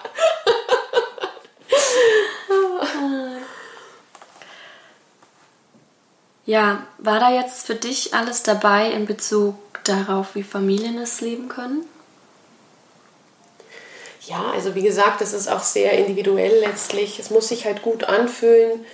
[6.45, 11.47] Ja, war da jetzt für dich alles dabei in Bezug darauf, wie Familien es leben
[11.47, 11.85] können?
[14.21, 17.19] Ja, also wie gesagt, das ist auch sehr individuell letztlich.
[17.19, 18.85] Es muss sich halt gut anfühlen.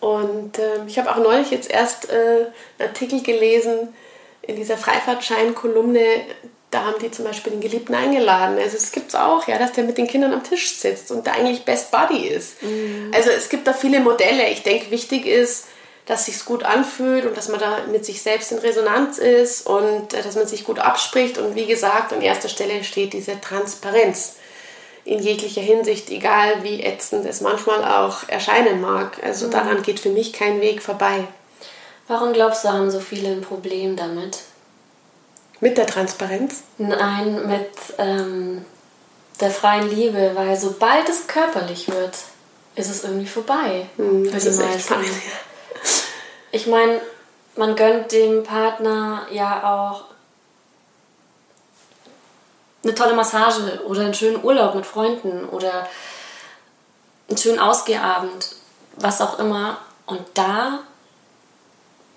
[0.00, 2.46] Und äh, ich habe auch neulich jetzt erst äh,
[2.78, 3.94] einen Artikel gelesen
[4.42, 6.02] in dieser Freifahrtschein-Kolumne.
[6.70, 8.58] Da haben die zum Beispiel den Geliebten eingeladen.
[8.58, 11.26] Also es gibt es auch, ja, dass der mit den Kindern am Tisch sitzt und
[11.26, 12.62] da eigentlich Best Buddy ist.
[12.62, 13.10] Mhm.
[13.14, 14.48] Also es gibt da viele Modelle.
[14.50, 15.64] Ich denke, wichtig ist,
[16.08, 20.14] dass sich gut anfühlt und dass man da mit sich selbst in Resonanz ist und
[20.14, 21.38] äh, dass man sich gut abspricht.
[21.38, 24.36] Und wie gesagt, an erster Stelle steht diese Transparenz
[25.04, 29.22] in jeglicher Hinsicht, egal wie ätzend es manchmal auch erscheinen mag.
[29.22, 29.50] Also mhm.
[29.52, 31.24] daran geht für mich kein Weg vorbei.
[32.08, 34.38] Warum glaubst du, haben so viele ein Problem damit?
[35.60, 36.62] Mit der Transparenz?
[36.78, 38.64] Nein, mit ähm,
[39.40, 42.16] der freien Liebe, weil sobald es körperlich wird,
[42.76, 43.86] ist es irgendwie vorbei.
[43.96, 45.04] Mhm, das ist echt fein,
[46.50, 47.00] ich meine,
[47.56, 50.04] man gönnt dem Partner ja auch
[52.84, 55.88] eine tolle Massage oder einen schönen Urlaub mit Freunden oder
[57.28, 58.54] einen schönen Ausgehabend,
[58.96, 59.78] was auch immer.
[60.06, 60.80] Und da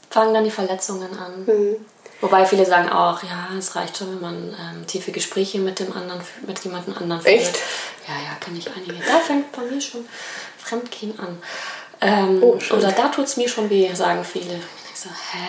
[0.09, 1.45] fangen dann die Verletzungen an.
[1.45, 1.85] Mhm.
[2.21, 5.91] Wobei viele sagen auch, ja, es reicht schon, wenn man ähm, tiefe Gespräche mit dem
[5.91, 7.35] anderen, mit jemandem anderen führt.
[7.35, 7.55] Echt?
[8.07, 9.03] Ja, ja, kenne ich einige.
[9.05, 10.05] Da fängt bei mir schon
[10.59, 11.41] Fremdgehen an.
[11.99, 14.59] Ähm, oh, oder da tut es mir schon weh, sagen viele.
[14.93, 15.47] Ich so, hä?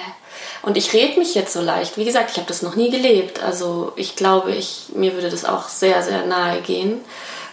[0.63, 1.99] Und ich rede mich jetzt so leicht.
[1.99, 3.43] Wie gesagt, ich habe das noch nie gelebt.
[3.43, 7.01] Also ich glaube, ich, mir würde das auch sehr, sehr nahe gehen.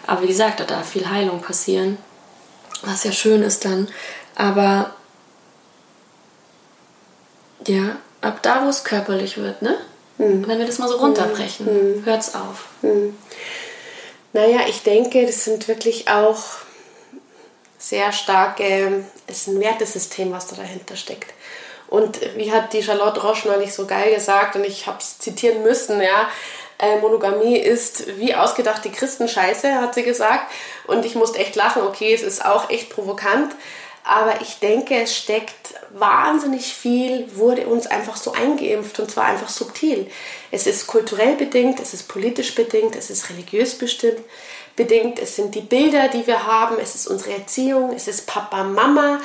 [0.07, 1.97] Aber wie gesagt, da darf viel Heilung passieren.
[2.83, 3.89] Was ja schön ist dann.
[4.35, 4.93] Aber
[7.67, 9.77] ja, ab da, wo es körperlich wird, ne?
[10.17, 10.47] Hm.
[10.47, 12.05] Wenn wir das mal so runterbrechen, hm.
[12.05, 12.65] hört's auf.
[12.81, 13.17] Hm.
[14.33, 16.43] Naja, ich denke, das sind wirklich auch
[17.77, 21.33] sehr starke, ist ein Wertesystem, was da dahinter steckt.
[21.87, 25.63] Und wie hat die Charlotte Roche neulich so geil gesagt, und ich habe es zitieren
[25.63, 26.29] müssen, ja,
[26.77, 30.51] äh, Monogamie ist wie ausgedachte Christenscheiße, hat sie gesagt.
[30.87, 33.53] Und ich musste echt lachen, okay, es ist auch echt provokant,
[34.03, 39.49] aber ich denke, es steckt wahnsinnig viel, wurde uns einfach so eingeimpft und zwar einfach
[39.49, 40.09] subtil.
[40.51, 44.19] Es ist kulturell bedingt, es ist politisch bedingt, es ist religiös bestimmt
[44.75, 48.63] bedingt, es sind die Bilder, die wir haben, es ist unsere Erziehung, es ist Papa,
[48.63, 49.19] Mama.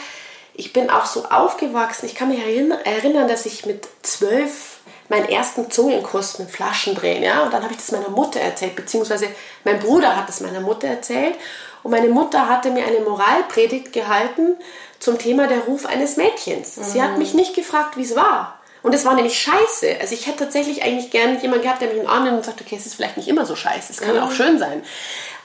[0.53, 5.71] Ich bin auch so aufgewachsen, ich kann mich erinnern, dass ich mit zwölf meinen ersten
[5.71, 9.29] Zungenkuss mit Flaschen drehen, ja, und dann habe ich das meiner Mutter erzählt, beziehungsweise
[9.65, 11.35] mein Bruder hat es meiner Mutter erzählt
[11.83, 14.57] und meine Mutter hatte mir eine Moralpredigt gehalten
[14.99, 16.77] zum Thema der Ruf eines Mädchens.
[16.77, 16.85] Mhm.
[16.85, 17.19] Sie hat mhm.
[17.19, 18.59] mich nicht gefragt, wie es war.
[18.83, 19.97] Und es war nämlich scheiße.
[20.01, 22.45] Also ich hätte tatsächlich eigentlich gern jemanden gehabt, der mich in den Arm nimmt und
[22.45, 24.23] sagt, okay, es ist vielleicht nicht immer so scheiße, es kann mhm.
[24.23, 24.83] auch schön sein.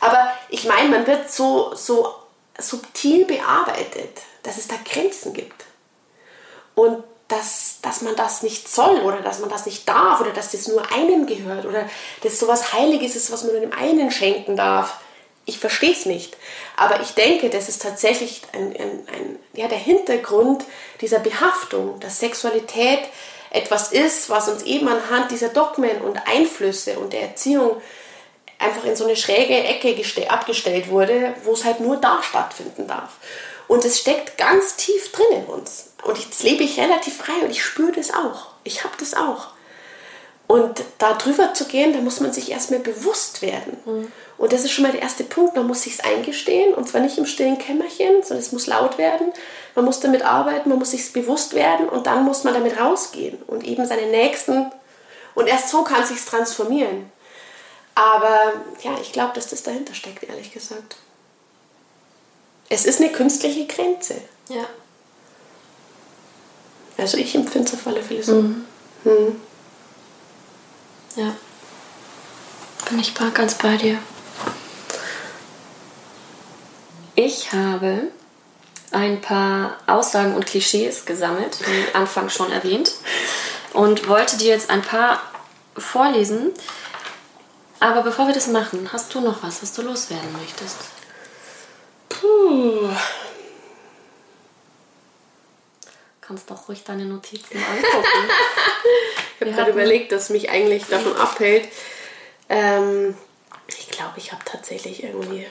[0.01, 2.13] Aber ich meine, man wird so, so
[2.57, 5.65] subtil bearbeitet, dass es da Grenzen gibt.
[6.75, 10.51] Und dass, dass man das nicht soll oder dass man das nicht darf oder dass
[10.51, 11.87] das nur einem gehört oder
[12.23, 14.99] dass sowas Heiliges ist, was man nur dem einen schenken darf.
[15.45, 16.37] Ich verstehe es nicht.
[16.75, 20.65] Aber ich denke, das ist tatsächlich ein, ein, ein, ja, der Hintergrund
[21.01, 22.99] dieser Behaftung, dass Sexualität
[23.51, 27.81] etwas ist, was uns eben anhand dieser Dogmen und Einflüsse und der Erziehung
[28.57, 29.95] einfach in so eine schräge Ecke
[30.29, 33.11] abgestellt wurde, wo es halt nur da stattfinden darf.
[33.67, 35.88] Und es steckt ganz tief drin in uns.
[36.03, 38.47] Und jetzt lebe ich relativ frei und ich spüre das auch.
[38.63, 39.49] Ich habe das auch.
[40.47, 43.77] Und da drüber zu gehen, da muss man sich erstmal bewusst werden.
[43.85, 44.11] Mhm.
[44.39, 45.55] Und das ist schon mal der erste Punkt.
[45.55, 49.31] Man muss sich eingestehen und zwar nicht im stillen Kämmerchen, sondern es muss laut werden.
[49.75, 53.37] Man muss damit arbeiten, man muss sich bewusst werden und dann muss man damit rausgehen
[53.45, 54.71] und eben seine Nächsten.
[55.35, 57.11] Und erst so kann sich transformieren.
[57.93, 60.95] Aber ja, ich glaube, dass das dahinter steckt, ehrlich gesagt.
[62.69, 64.15] Es ist eine künstliche Grenze.
[64.47, 64.65] Ja.
[66.99, 68.35] Also ich empfinde es auf alle Fälle so.
[68.35, 68.65] Mhm.
[69.03, 69.41] Hm.
[71.15, 71.35] Ja.
[72.89, 73.97] Bin ich ganz bei dir.
[77.15, 78.07] Ich habe
[78.91, 82.93] ein paar Aussagen und Klischees gesammelt, wie Anfang schon erwähnt,
[83.73, 85.21] und wollte dir jetzt ein paar
[85.77, 86.51] vorlesen.
[87.79, 90.77] Aber bevor wir das machen, hast du noch was, was du loswerden möchtest?
[92.09, 92.89] Puh.
[96.29, 98.29] Kannst doch ruhig deine Notizen angucken.
[99.39, 101.67] ich habe gerade überlegt, dass mich eigentlich davon abhält.
[102.49, 103.17] Ähm,
[103.67, 105.47] ich glaube, ich habe tatsächlich irgendwie,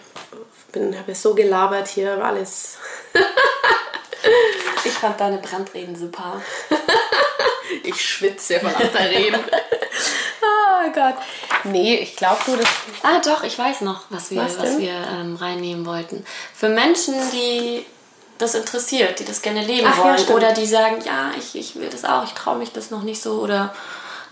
[0.70, 2.78] bin habe so gelabert hier, alles.
[4.84, 6.40] ich fand deine Brandreden super.
[7.82, 9.40] ich schwitze von lauter Reden.
[10.40, 11.16] oh Gott.
[11.64, 12.68] Nee, ich glaube nur, dass.
[13.02, 16.24] Ah, doch, ich weiß noch, was wir, was, was wir ähm, reinnehmen wollten.
[16.54, 17.84] Für Menschen, die
[18.38, 21.76] das interessiert, die das gerne leben Ach, wollen ja, oder die sagen, ja, ich, ich
[21.76, 23.74] will das auch, ich traue mich das noch nicht so oder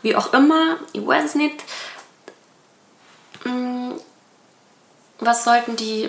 [0.03, 1.65] wie auch immer, ich weiß es nicht.
[3.45, 3.93] Mm,
[5.19, 6.09] was sollten die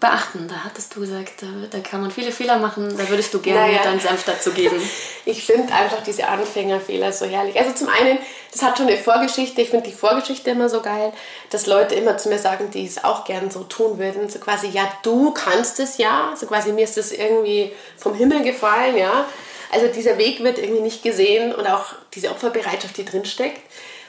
[0.00, 0.46] beachten.
[0.48, 2.96] Da hattest du gesagt, da, da, kann man viele Fehler machen.
[2.96, 3.82] Da würdest du gerne naja.
[3.84, 4.80] deinen Senf dazu geben.
[5.28, 7.58] Ich finde einfach diese Anfängerfehler so herrlich.
[7.58, 8.16] Also zum einen,
[8.52, 9.60] das hat schon eine Vorgeschichte.
[9.60, 11.12] Ich finde die Vorgeschichte immer so geil,
[11.50, 14.28] dass Leute immer zu mir sagen, die es auch gern so tun würden.
[14.28, 16.32] So quasi, ja, du kannst es ja.
[16.36, 19.24] So quasi, mir ist das irgendwie vom Himmel gefallen, ja.
[19.72, 23.60] Also dieser Weg wird irgendwie nicht gesehen und auch diese Opferbereitschaft, die drinsteckt.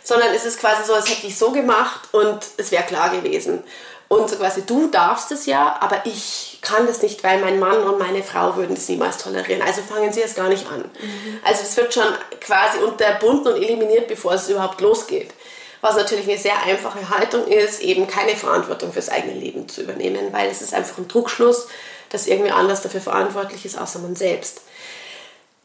[0.03, 3.63] Sondern es ist quasi so, als hätte ich so gemacht und es wäre klar gewesen.
[4.09, 7.83] Und so quasi, du darfst es ja, aber ich kann das nicht, weil mein Mann
[7.83, 9.61] und meine Frau würden das niemals tolerieren.
[9.61, 10.79] Also fangen sie es gar nicht an.
[10.79, 11.39] Mhm.
[11.43, 12.07] Also es wird schon
[12.39, 15.33] quasi unterbunden und eliminiert, bevor es überhaupt losgeht.
[15.81, 20.31] Was natürlich eine sehr einfache Haltung ist, eben keine Verantwortung fürs eigene Leben zu übernehmen,
[20.31, 21.67] weil es ist einfach ein Druckschluss,
[22.09, 24.61] dass irgendwie anders dafür verantwortlich ist, außer man selbst.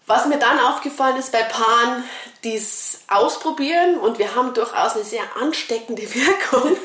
[0.07, 2.05] Was mir dann aufgefallen ist bei Paaren,
[2.43, 6.77] die es ausprobieren und wir haben durchaus eine sehr ansteckende Wirkung.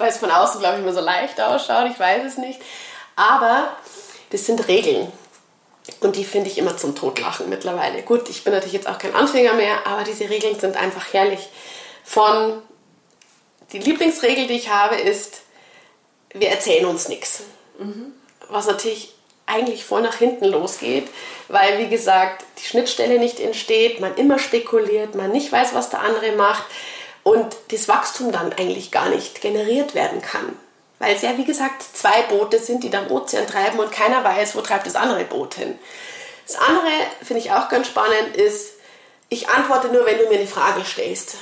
[0.00, 1.90] Weil es von außen, glaube ich, immer so leicht ausschaut.
[1.90, 2.60] Ich weiß es nicht.
[3.16, 3.76] Aber
[4.30, 5.12] das sind Regeln.
[6.00, 8.02] Und die finde ich immer zum Totlachen mittlerweile.
[8.02, 11.50] Gut, ich bin natürlich jetzt auch kein Anfänger mehr, aber diese Regeln sind einfach herrlich.
[12.02, 12.62] Von
[13.72, 15.42] die Lieblingsregel, die ich habe, ist,
[16.32, 17.42] wir erzählen uns nichts.
[17.78, 18.12] Mhm.
[18.48, 19.14] Was natürlich
[19.46, 21.08] eigentlich voll nach hinten losgeht,
[21.48, 26.00] weil, wie gesagt, die Schnittstelle nicht entsteht, man immer spekuliert, man nicht weiß, was der
[26.00, 26.64] andere macht
[27.22, 30.56] und das Wachstum dann eigentlich gar nicht generiert werden kann.
[30.98, 34.22] Weil es ja, wie gesagt, zwei Boote sind, die da im Ozean treiben und keiner
[34.22, 35.78] weiß, wo treibt das andere Boot hin.
[36.46, 36.90] Das andere,
[37.22, 38.74] finde ich auch ganz spannend, ist,
[39.28, 41.36] ich antworte nur, wenn du mir eine Frage stellst.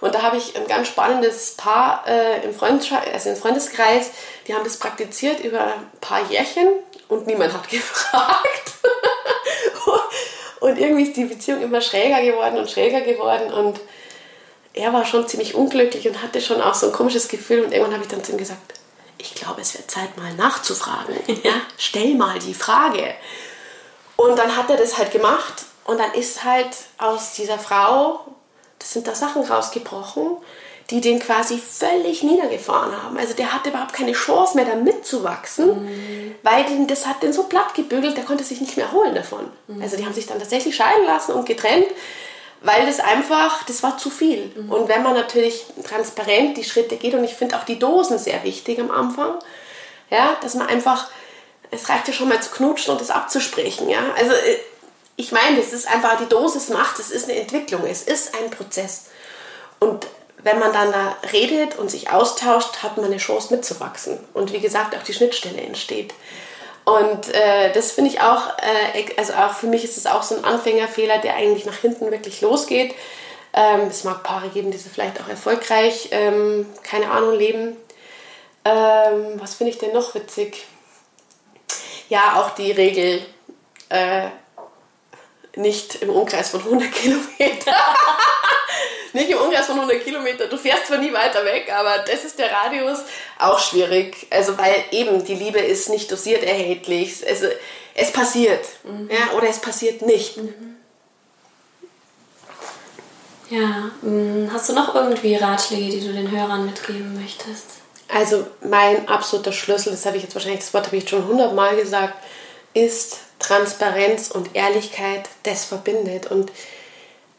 [0.00, 4.10] Und da habe ich ein ganz spannendes Paar äh, im, also im Freundeskreis,
[4.46, 6.68] die haben das praktiziert über ein paar Jährchen
[7.08, 8.72] und niemand hat gefragt.
[10.60, 13.80] und irgendwie ist die Beziehung immer schräger geworden und schräger geworden und
[14.76, 17.64] er war schon ziemlich unglücklich und hatte schon auch so ein komisches Gefühl.
[17.64, 18.74] Und irgendwann habe ich dann zu ihm gesagt,
[19.18, 21.16] ich glaube, es wird Zeit, mal nachzufragen.
[21.42, 23.14] Ja, stell mal die Frage.
[24.16, 26.68] Und dann hat er das halt gemacht und dann ist halt
[26.98, 28.26] aus dieser Frau,
[28.78, 30.36] das sind da Sachen rausgebrochen,
[30.90, 33.16] die den quasi völlig niedergefahren haben.
[33.16, 36.34] Also der hatte überhaupt keine Chance mehr, da mitzuwachsen, mhm.
[36.42, 39.50] weil den, das hat den so platt gebügelt, der konnte sich nicht mehr erholen davon.
[39.68, 39.82] Mhm.
[39.82, 41.86] Also die haben sich dann tatsächlich scheiden lassen und getrennt
[42.62, 44.52] weil das einfach, das war zu viel.
[44.54, 44.72] Mhm.
[44.72, 48.42] Und wenn man natürlich transparent die Schritte geht, und ich finde auch die Dosen sehr
[48.44, 49.38] wichtig am Anfang,
[50.10, 51.08] ja, dass man einfach,
[51.70, 54.00] es reicht ja schon mal zu knutschen und das abzusprechen, ja.
[54.16, 54.58] Also äh,
[55.16, 58.50] ich meine, das ist einfach, die Dosis macht, es ist eine Entwicklung, es ist ein
[58.50, 59.06] Prozess.
[59.80, 60.06] Und
[60.42, 64.18] wenn man dann da redet und sich austauscht, hat man eine Chance mitzuwachsen.
[64.34, 66.14] Und wie gesagt, auch die Schnittstelle entsteht.
[66.86, 70.36] Und äh, das finde ich auch, äh, also auch für mich ist es auch so
[70.36, 72.94] ein Anfängerfehler, der eigentlich nach hinten wirklich losgeht.
[73.52, 77.76] Ähm, es mag Paare geben, die so vielleicht auch erfolgreich, ähm, keine Ahnung, leben.
[78.64, 80.64] Ähm, was finde ich denn noch witzig?
[82.08, 83.20] Ja, auch die Regel,
[83.88, 84.28] äh,
[85.56, 87.74] nicht im Umkreis von 100 Kilometern.
[89.16, 90.48] nicht im Umkreis von 100 Kilometern.
[90.48, 93.00] Du fährst zwar nie weiter weg, aber das ist der Radius.
[93.38, 94.26] Auch schwierig.
[94.30, 97.26] Also, weil eben die Liebe ist nicht dosiert erhältlich.
[97.26, 97.46] Also,
[97.94, 98.64] es passiert.
[98.84, 99.10] Mhm.
[99.10, 100.36] Ja, oder es passiert nicht.
[100.36, 100.76] Mhm.
[103.48, 107.66] Ja, mm, hast du noch irgendwie Ratschläge, die du den Hörern mitgeben möchtest?
[108.08, 111.76] Also mein absoluter Schlüssel, das habe ich jetzt wahrscheinlich, das Wort habe ich schon hundertmal
[111.76, 112.14] gesagt,
[112.74, 116.30] ist Transparenz und Ehrlichkeit, das verbindet.
[116.30, 116.50] Und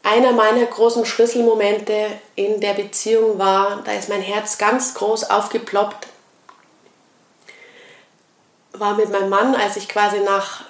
[0.08, 6.06] einer meiner großen Schlüsselmomente in der Beziehung war, da ist mein Herz ganz groß aufgeploppt,
[8.72, 10.62] war mit meinem Mann, als ich quasi nach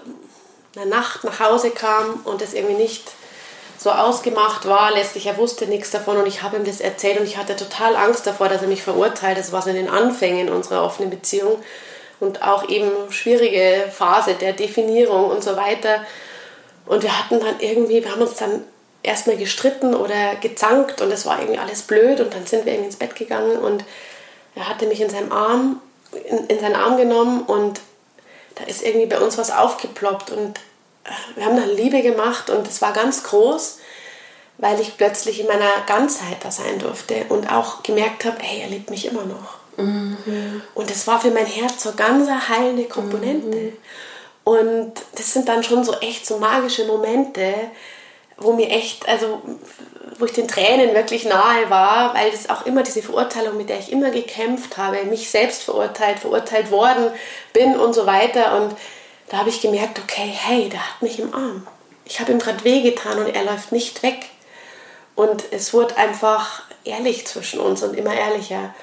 [0.74, 3.04] einer Nacht nach Hause kam und es irgendwie nicht
[3.78, 7.26] so ausgemacht war, letztlich er wusste nichts davon und ich habe ihm das erzählt und
[7.26, 9.38] ich hatte total Angst davor, dass er mich verurteilt.
[9.38, 11.62] Das war so in den Anfängen unserer offenen Beziehung
[12.18, 16.04] und auch eben schwierige Phase der Definierung und so weiter.
[16.86, 18.64] Und wir hatten dann irgendwie, wir haben uns dann
[19.08, 22.88] erstmal gestritten oder gezankt und es war irgendwie alles blöd und dann sind wir irgendwie
[22.88, 23.84] ins Bett gegangen und
[24.54, 25.80] er hatte mich in seinem Arm,
[26.12, 27.80] in, in seinen Arm genommen und
[28.56, 30.58] da ist irgendwie bei uns was aufgeploppt und
[31.04, 33.78] äh, wir haben dann Liebe gemacht und es war ganz groß,
[34.58, 38.68] weil ich plötzlich in meiner Ganzheit da sein durfte und auch gemerkt habe, hey, er
[38.68, 39.58] liebt mich immer noch.
[39.76, 40.62] Mhm.
[40.74, 43.56] Und es war für mein Herz so ganz eine heilende Komponente.
[43.56, 43.72] Mhm.
[44.42, 47.54] Und das sind dann schon so echt so magische Momente,
[48.38, 49.42] wo mir echt, also
[50.18, 53.78] wo ich den Tränen wirklich nahe war, weil das auch immer diese Verurteilung, mit der
[53.78, 57.10] ich immer gekämpft habe, mich selbst verurteilt, verurteilt worden
[57.52, 58.56] bin und so weiter.
[58.60, 58.76] Und
[59.28, 61.66] da habe ich gemerkt, okay, hey, der hat mich im Arm.
[62.04, 64.26] Ich habe ihm gerade wehgetan und er läuft nicht weg.
[65.14, 68.74] Und es wurde einfach ehrlich zwischen uns und immer ehrlicher.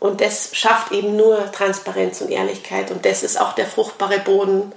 [0.00, 2.90] Und das schafft eben nur Transparenz und Ehrlichkeit.
[2.90, 4.72] Und das ist auch der fruchtbare Boden,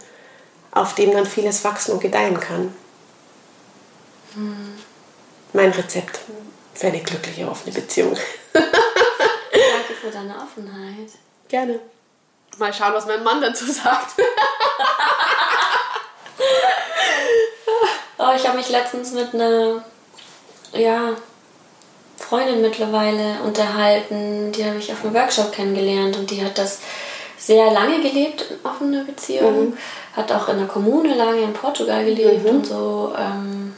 [0.71, 2.73] auf dem dann vieles wachsen und gedeihen kann.
[5.53, 6.19] Mein Rezept
[6.73, 8.17] für eine glückliche, offene Beziehung.
[8.53, 11.09] Danke für deine Offenheit.
[11.47, 11.79] Gerne.
[12.57, 14.15] Mal schauen, was mein Mann dazu sagt.
[18.17, 19.83] oh, ich habe mich letztens mit einer
[20.73, 21.15] ja,
[22.17, 24.51] Freundin mittlerweile unterhalten.
[24.51, 26.79] Die habe ich auf einem Workshop kennengelernt und die hat das
[27.37, 29.69] sehr lange gelebt in offener Beziehung.
[29.69, 29.77] Mhm.
[30.15, 32.49] Hat auch in der Kommune lange in Portugal gelebt mhm.
[32.49, 33.13] und so.
[33.17, 33.75] Ähm,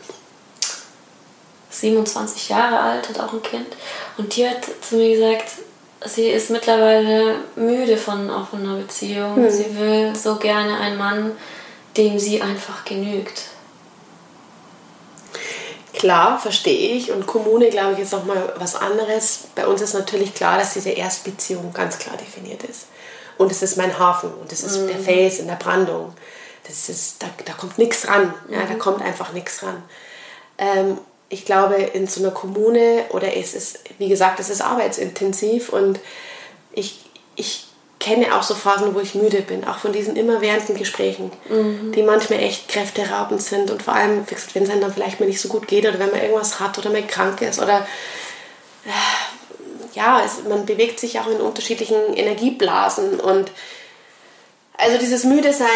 [1.80, 3.68] 27 Jahre alt, hat auch ein Kind.
[4.18, 5.52] Und die hat zu mir gesagt,
[6.06, 9.42] sie ist mittlerweile müde von offener Beziehung.
[9.42, 9.50] Mhm.
[9.50, 11.32] Sie will so gerne einen Mann,
[11.98, 13.44] dem sie einfach genügt.
[15.94, 17.12] Klar, verstehe ich.
[17.12, 19.48] Und Kommune, glaube ich, ist nochmal was anderes.
[19.56, 22.88] Bei uns ist natürlich klar, dass diese Erstbeziehung ganz klar definiert ist.
[23.38, 24.88] Und es ist mein Hafen und es ist mhm.
[24.88, 26.14] der Fels in der Brandung.
[26.68, 28.34] Das ist, da, da kommt nichts ran.
[28.50, 28.80] Ja, Da mhm.
[28.80, 29.84] kommt einfach nichts ran.
[30.58, 31.00] Ähm,
[31.30, 36.00] ich glaube, in so einer Kommune oder es ist, wie gesagt, es ist arbeitsintensiv und
[36.74, 37.00] ich,
[37.36, 37.68] ich
[38.00, 41.92] kenne auch so Phasen, wo ich müde bin, auch von diesen immerwährenden Gesprächen, mhm.
[41.92, 45.42] die manchmal echt kräfteraubend sind und vor allem, wenn es einem dann vielleicht mal nicht
[45.42, 47.86] so gut geht oder wenn man irgendwas hat oder man krank ist oder
[48.86, 53.52] äh, ja, es, man bewegt sich auch in unterschiedlichen Energieblasen und
[54.80, 55.68] also dieses müde sein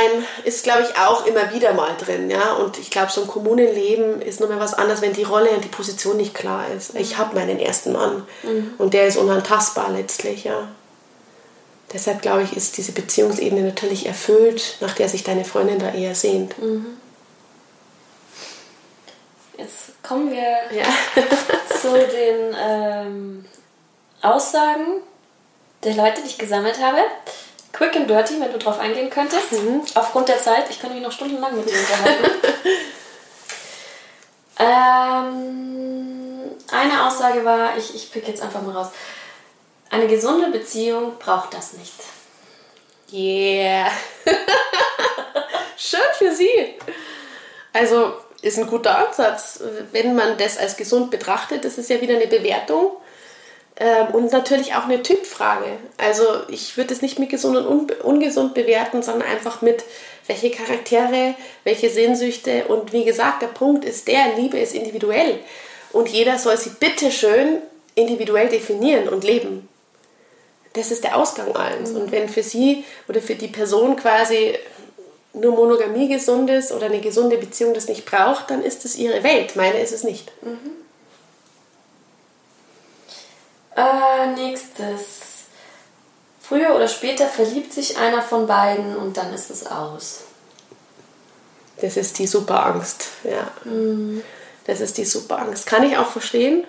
[0.45, 2.29] ist, glaube ich, auch immer wieder mal drin.
[2.29, 2.53] Ja?
[2.53, 5.69] Und ich glaube, so ein Kommunenleben ist nochmal was anderes, wenn die Rolle und die
[5.69, 6.95] Position nicht klar ist.
[6.95, 8.73] Ich habe meinen ersten Mann mhm.
[8.77, 10.45] und der ist unantastbar letztlich.
[10.45, 10.69] Ja?
[11.91, 16.15] Deshalb, glaube ich, ist diese Beziehungsebene natürlich erfüllt, nach der sich deine Freundin da eher
[16.15, 16.57] sehnt.
[16.57, 16.85] Mhm.
[19.57, 20.85] Jetzt kommen wir ja.
[21.81, 23.45] zu den ähm,
[24.21, 25.01] Aussagen
[25.83, 26.99] der Leute, die ich gesammelt habe.
[27.73, 29.51] Quick and dirty, wenn du drauf eingehen könntest.
[29.51, 29.81] Mhm.
[29.95, 32.31] Aufgrund der Zeit, ich könnte mich noch stundenlang mit dir unterhalten.
[34.59, 38.91] ähm, eine Aussage war, ich, ich pick jetzt einfach mal raus.
[39.89, 41.93] Eine gesunde Beziehung braucht das nicht.
[43.11, 43.91] Yeah.
[45.77, 46.75] Schön für sie.
[47.73, 49.61] Also ist ein guter Ansatz.
[49.91, 52.97] Wenn man das als gesund betrachtet, das ist ja wieder eine Bewertung.
[53.77, 55.65] Ähm, und natürlich auch eine Typfrage.
[55.97, 59.83] Also ich würde es nicht mit gesund und ungesund bewerten, sondern einfach mit
[60.27, 62.65] welche Charaktere, welche Sehnsüchte.
[62.65, 65.39] Und wie gesagt, der Punkt ist der, Liebe ist individuell.
[65.91, 67.61] Und jeder soll sie bitteschön
[67.95, 69.67] individuell definieren und leben.
[70.73, 71.91] Das ist der Ausgang allens.
[71.91, 71.97] Mhm.
[71.97, 74.57] Und wenn für sie oder für die Person quasi
[75.33, 79.23] nur Monogamie gesund ist oder eine gesunde Beziehung das nicht braucht, dann ist es ihre
[79.23, 79.55] Welt.
[79.55, 80.31] Meine ist es nicht.
[80.43, 80.82] Mhm.
[83.75, 85.45] Äh, nächstes.
[86.39, 90.21] Früher oder später verliebt sich einer von beiden und dann ist es aus.
[91.81, 93.51] Das ist die Superangst, ja.
[93.63, 94.23] Mhm.
[94.65, 95.65] Das ist die Superangst.
[95.65, 96.65] Kann ich auch verstehen.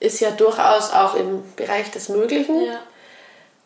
[0.00, 2.60] Ist ja durchaus auch im Bereich des Möglichen.
[2.62, 2.80] Ja.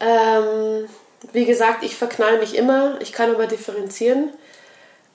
[0.01, 0.89] Ähm,
[1.33, 3.01] wie gesagt, ich verknall mich immer.
[3.01, 4.31] Ich kann aber differenzieren.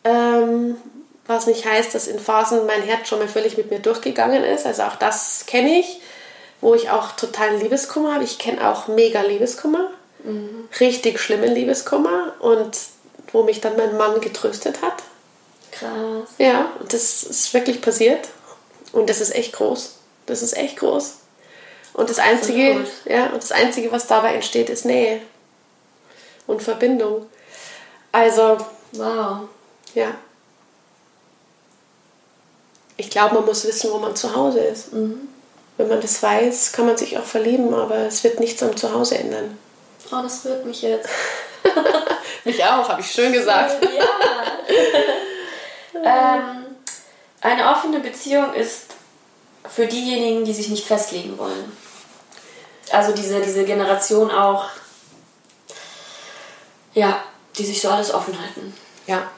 [0.04, 0.78] Ähm,
[1.26, 4.66] was nicht heißt, dass in Phasen mein Herz schon mal völlig mit mir durchgegangen ist.
[4.66, 6.02] Also auch das kenne ich
[6.62, 8.24] wo ich auch totalen Liebeskummer habe.
[8.24, 9.92] Ich kenne auch mega Liebeskummer,
[10.24, 10.68] mhm.
[10.80, 12.78] richtig schlimmen Liebeskummer und
[13.32, 15.04] wo mich dann mein Mann getröstet hat.
[15.72, 16.30] Krass.
[16.38, 18.30] Ja, und das ist wirklich passiert.
[18.92, 19.96] Und das ist echt groß.
[20.26, 21.16] Das ist echt groß.
[21.94, 25.22] Und das Einzige, ja, und das Einzige, was dabei entsteht, ist Nähe
[26.46, 27.26] und Verbindung.
[28.12, 28.58] Also,
[28.94, 29.42] wow.
[29.94, 30.16] Ja.
[32.98, 34.94] Ich glaube, man muss wissen, wo man zu Hause ist.
[34.94, 35.28] Mhm.
[35.78, 39.18] Wenn man das weiß, kann man sich auch verlieben, aber es wird nichts am Zuhause
[39.18, 39.58] ändern.
[40.12, 41.10] Oh, das rührt mich jetzt.
[42.44, 43.78] mich auch, habe ich schön gesagt.
[43.84, 44.06] Ja.
[46.36, 46.66] ähm,
[47.42, 48.96] eine offene Beziehung ist
[49.68, 51.78] für diejenigen, die sich nicht festlegen wollen.
[52.92, 54.66] Also diese, diese Generation auch,
[56.94, 57.22] ja,
[57.58, 58.74] die sich so alles offen halten.
[59.06, 59.30] Ja.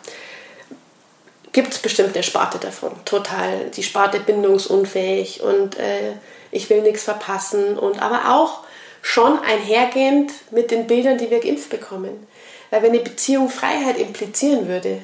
[1.51, 2.91] Gibt es bestimmt eine Sparte davon.
[3.05, 3.69] Total.
[3.75, 6.13] Die Sparte bindungsunfähig und äh,
[6.51, 7.77] ich will nichts verpassen.
[7.77, 8.59] Und aber auch
[9.01, 12.27] schon einhergehend mit den Bildern, die wir geimpft bekommen.
[12.69, 15.01] Weil wenn eine Beziehung Freiheit implizieren würde,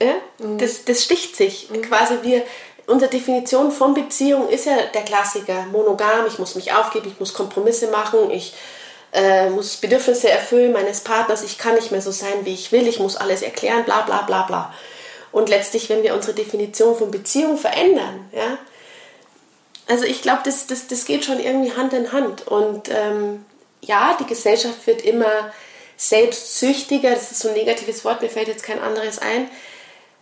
[0.00, 0.58] ja, mhm.
[0.58, 1.70] das, das sticht sich.
[1.70, 1.82] Mhm.
[1.82, 2.42] Quasi wir,
[2.86, 5.66] unsere Definition von Beziehung ist ja der Klassiker.
[5.72, 8.54] Monogam, ich muss mich aufgeben, ich muss Kompromisse machen, ich
[9.16, 12.86] äh, muss Bedürfnisse erfüllen meines Partners, ich kann nicht mehr so sein, wie ich will,
[12.86, 14.74] ich muss alles erklären, bla bla bla bla.
[15.32, 18.58] Und letztlich, wenn wir unsere Definition von Beziehung verändern, ja,
[19.88, 22.46] also ich glaube, das, das, das geht schon irgendwie Hand in Hand.
[22.46, 23.44] Und ähm,
[23.80, 25.52] ja, die Gesellschaft wird immer
[25.96, 29.48] selbstsüchtiger, das ist so ein negatives Wort, mir fällt jetzt kein anderes ein,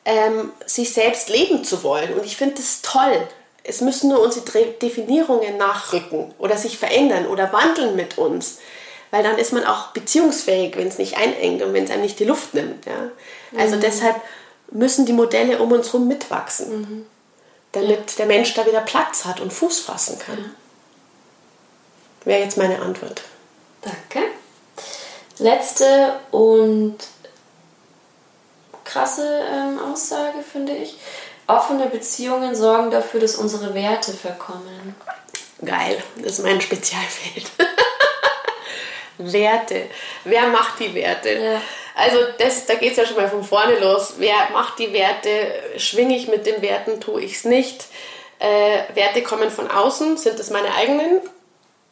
[0.04, 2.14] ähm, sich selbst leben zu wollen.
[2.14, 3.26] Und ich finde das toll.
[3.64, 4.44] Es müssen nur unsere
[4.82, 8.58] Definierungen nachrücken oder sich verändern oder wandeln mit uns.
[9.14, 12.18] Weil dann ist man auch beziehungsfähig, wenn es nicht einengt und wenn es einem nicht
[12.18, 12.84] die Luft nimmt.
[12.84, 13.12] Ja?
[13.56, 13.80] Also mhm.
[13.80, 14.20] deshalb
[14.72, 17.06] müssen die Modelle um uns herum mitwachsen, mhm.
[17.70, 18.16] damit ja.
[18.16, 20.38] der Mensch da wieder Platz hat und Fuß fassen kann.
[20.38, 20.50] Ja.
[22.24, 23.22] Wäre jetzt meine Antwort.
[23.82, 24.26] Danke.
[25.38, 26.96] Letzte und
[28.82, 30.98] krasse ähm, Aussage, finde ich.
[31.46, 34.96] Offene Beziehungen sorgen dafür, dass unsere Werte verkommen.
[35.64, 37.52] Geil, das ist mein Spezialfeld.
[39.18, 39.86] Werte.
[40.24, 41.32] Wer macht die Werte?
[41.32, 41.60] Ja.
[41.94, 44.14] Also das, da geht es ja schon mal von vorne los.
[44.18, 45.30] Wer macht die Werte?
[45.76, 47.00] Schwinge ich mit den Werten?
[47.00, 47.86] Tue ich es nicht?
[48.40, 50.16] Äh, Werte kommen von außen.
[50.16, 51.20] Sind das meine eigenen?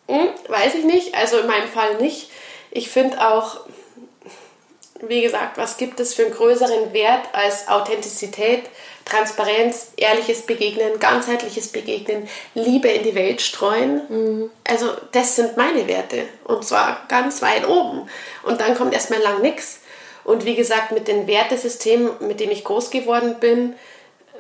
[0.09, 1.15] Hm, weiß ich nicht.
[1.15, 2.31] Also in meinem Fall nicht.
[2.73, 3.61] Ich finde auch,
[5.01, 8.65] wie gesagt, was gibt es für einen größeren Wert als Authentizität,
[9.05, 14.03] Transparenz, ehrliches Begegnen, ganzheitliches Begegnen, Liebe in die Welt streuen?
[14.09, 14.51] Mhm.
[14.65, 18.09] Also das sind meine Werte und zwar ganz weit oben.
[18.43, 19.81] Und dann kommt erstmal lang nichts.
[20.25, 23.75] Und wie gesagt, mit dem Wertesystem, mit dem ich groß geworden bin,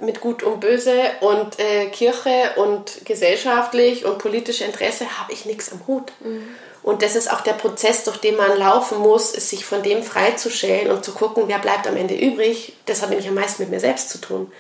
[0.01, 5.73] mit Gut und Böse und äh, Kirche und gesellschaftlich und politische Interesse, habe ich nichts
[5.73, 6.13] am Hut.
[6.21, 6.57] Mhm.
[6.83, 10.03] Und das ist auch der Prozess, durch den man laufen muss, ist sich von dem
[10.03, 12.74] freizustellen und zu gucken, wer bleibt am Ende übrig.
[12.87, 14.53] Das hat nämlich am meisten mit mir selbst zu tun.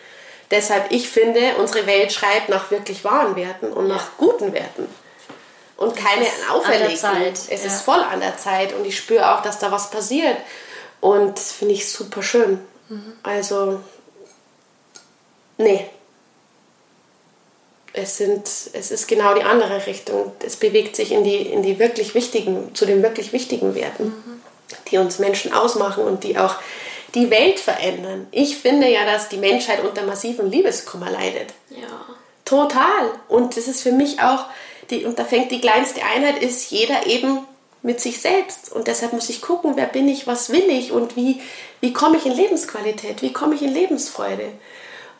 [0.52, 4.86] Deshalb, ich finde, unsere Welt schreibt nach wirklich wahren Werten und nach guten Werten.
[5.76, 7.32] Und keine auferlegten.
[7.48, 7.66] Es ja.
[7.66, 10.36] ist voll an der Zeit und ich spüre auch, dass da was passiert.
[11.00, 12.60] Und das finde ich super schön.
[12.88, 13.14] Mhm.
[13.24, 13.80] Also,
[15.56, 15.90] nee,
[17.92, 20.32] es, sind, es ist genau die andere Richtung.
[20.44, 24.42] Es bewegt sich in die, in die wirklich wichtigen, zu den wirklich wichtigen Werten, mhm.
[24.90, 26.56] die uns Menschen ausmachen und die auch
[27.14, 28.26] die Welt verändern.
[28.30, 31.52] Ich finde ja, dass die Menschheit unter massivem Liebeskummer leidet.
[31.70, 32.06] Ja.
[32.44, 33.12] Total.
[33.28, 34.46] Und das ist für mich auch,
[34.90, 37.40] die, und da fängt die kleinste Einheit, ist jeder eben
[37.82, 38.72] mit sich selbst.
[38.72, 41.40] Und deshalb muss ich gucken, wer bin ich, was will ich und wie,
[41.80, 44.48] wie komme ich in Lebensqualität, wie komme ich in Lebensfreude.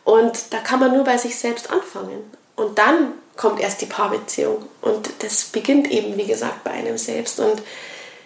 [0.03, 2.23] Und da kann man nur bei sich selbst anfangen.
[2.55, 4.67] Und dann kommt erst die Paarbeziehung.
[4.81, 7.39] Und das beginnt eben, wie gesagt, bei einem selbst.
[7.39, 7.61] Und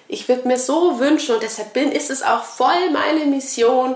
[0.07, 3.95] ich würde mir so wünschen, und deshalb bin, ist es auch voll meine Mission,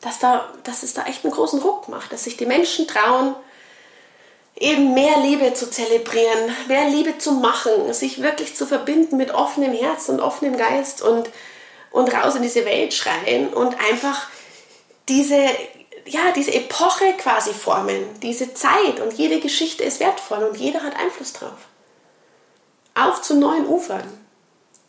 [0.00, 3.34] dass, da, dass es da echt einen großen Ruck macht, dass sich die Menschen trauen,
[4.56, 9.72] eben mehr Liebe zu zelebrieren, mehr Liebe zu machen, sich wirklich zu verbinden mit offenem
[9.72, 11.30] Herz und offenem Geist und,
[11.90, 14.28] und raus in diese Welt schreien und einfach
[15.08, 15.46] diese
[16.10, 20.96] ja, diese Epoche quasi formen, diese Zeit und jede Geschichte ist wertvoll und jeder hat
[20.96, 21.58] Einfluss drauf.
[22.94, 24.26] Auf zu neuen Ufern.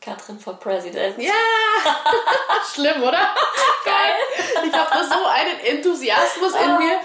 [0.01, 1.17] Katrin for President.
[1.21, 1.33] Ja!
[2.73, 3.19] Schlimm, oder?
[3.85, 4.65] Geil!
[4.65, 6.99] Ich habe da so einen Enthusiasmus in ah, mir.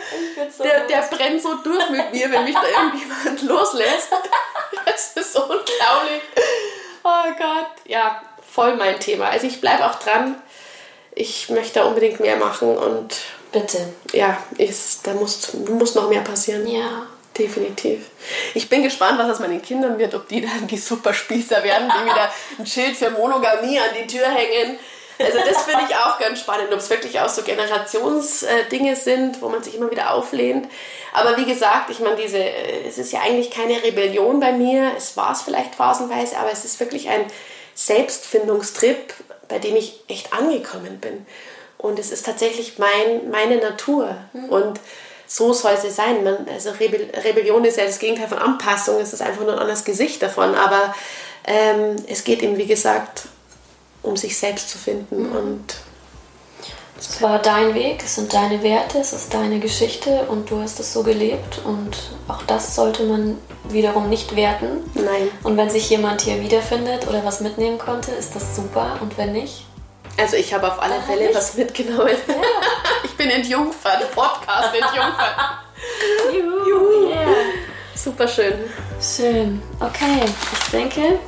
[0.51, 4.11] So der, der brennt so durch mit mir, wenn mich da irgendjemand loslässt.
[4.87, 6.23] Das ist so unglaublich.
[7.03, 7.67] Oh Gott.
[7.85, 9.29] Ja, voll mein Thema.
[9.29, 10.41] Also ich bleibe auch dran.
[11.17, 13.17] Ich möchte da unbedingt mehr machen und
[13.55, 13.79] Bitte.
[14.13, 16.67] Ja, ist, da muss, muss noch mehr passieren.
[16.67, 17.07] Ja.
[17.37, 18.11] Definitiv.
[18.55, 22.05] Ich bin gespannt, was aus meinen Kindern wird, ob die dann die Superspießer werden, die
[22.05, 24.79] wieder ein Schild für Monogamie an die Tür hängen.
[25.19, 29.49] Also das finde ich auch ganz spannend, ob es wirklich auch so Generationsdinge sind, wo
[29.49, 30.69] man sich immer wieder auflehnt.
[31.13, 34.93] Aber wie gesagt, ich meine, diese, es ist ja eigentlich keine Rebellion bei mir.
[34.97, 37.27] Es war es vielleicht phasenweise, aber es ist wirklich ein
[37.75, 39.13] Selbstfindungstrip,
[39.49, 41.27] bei dem ich echt angekommen bin.
[41.85, 44.17] Und es ist tatsächlich mein, meine Natur.
[44.33, 44.45] Mhm.
[44.49, 44.81] Und
[45.27, 46.25] so soll sie sein.
[46.25, 49.59] Man, also Rebell Rebellion ist ja das Gegenteil von Anpassung, es ist einfach nur ein
[49.59, 50.55] anderes Gesicht davon.
[50.55, 50.95] Aber
[51.47, 53.25] ähm, es geht eben, wie gesagt,
[54.03, 55.29] um sich selbst zu finden.
[55.29, 55.37] Mhm.
[55.37, 55.75] Und
[56.99, 60.81] es war dein Weg, es sind deine Werte, es ist deine Geschichte und du hast
[60.81, 61.99] es so gelebt und
[62.29, 63.37] auch das sollte man
[63.69, 64.91] wiederum nicht werten.
[64.95, 65.29] Nein.
[65.43, 69.33] Und wenn sich jemand hier wiederfindet oder was mitnehmen konnte, ist das super und wenn
[69.33, 69.67] nicht?
[70.17, 71.35] Also ich habe auf alle Fälle nicht.
[71.35, 72.09] was mitgenommen.
[72.29, 72.35] Ja.
[73.05, 75.37] ich bin entjungfert, Podcast entjungfert.
[76.33, 76.69] Juhu.
[76.69, 77.09] Juhu.
[77.09, 77.27] Yeah.
[77.95, 78.55] Super schön.
[79.01, 79.63] Schön.
[79.81, 81.19] Okay, ich denke,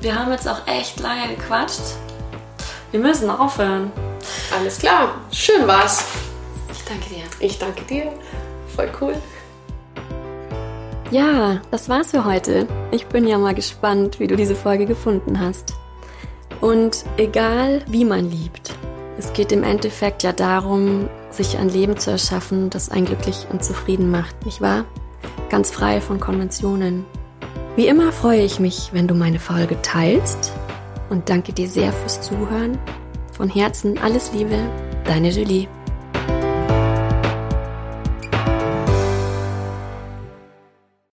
[0.00, 1.80] wir haben jetzt auch echt lange gequatscht.
[2.90, 3.90] Wir müssen aufhören.
[4.56, 5.16] Alles klar.
[5.32, 6.04] Schön war's.
[6.72, 7.24] Ich danke dir.
[7.40, 8.12] Ich danke dir.
[8.74, 9.16] Voll cool.
[11.10, 12.66] Ja, das war's für heute.
[12.90, 15.74] Ich bin ja mal gespannt, wie du diese Folge gefunden hast.
[16.60, 18.74] Und egal, wie man liebt,
[19.18, 23.64] es geht im Endeffekt ja darum, sich ein Leben zu erschaffen, das einen glücklich und
[23.64, 24.84] zufrieden macht, nicht wahr?
[25.50, 27.04] Ganz frei von Konventionen.
[27.76, 30.52] Wie immer freue ich mich, wenn du meine Folge teilst
[31.10, 32.78] und danke dir sehr fürs Zuhören.
[33.32, 34.58] Von Herzen alles Liebe,
[35.04, 35.68] deine Julie.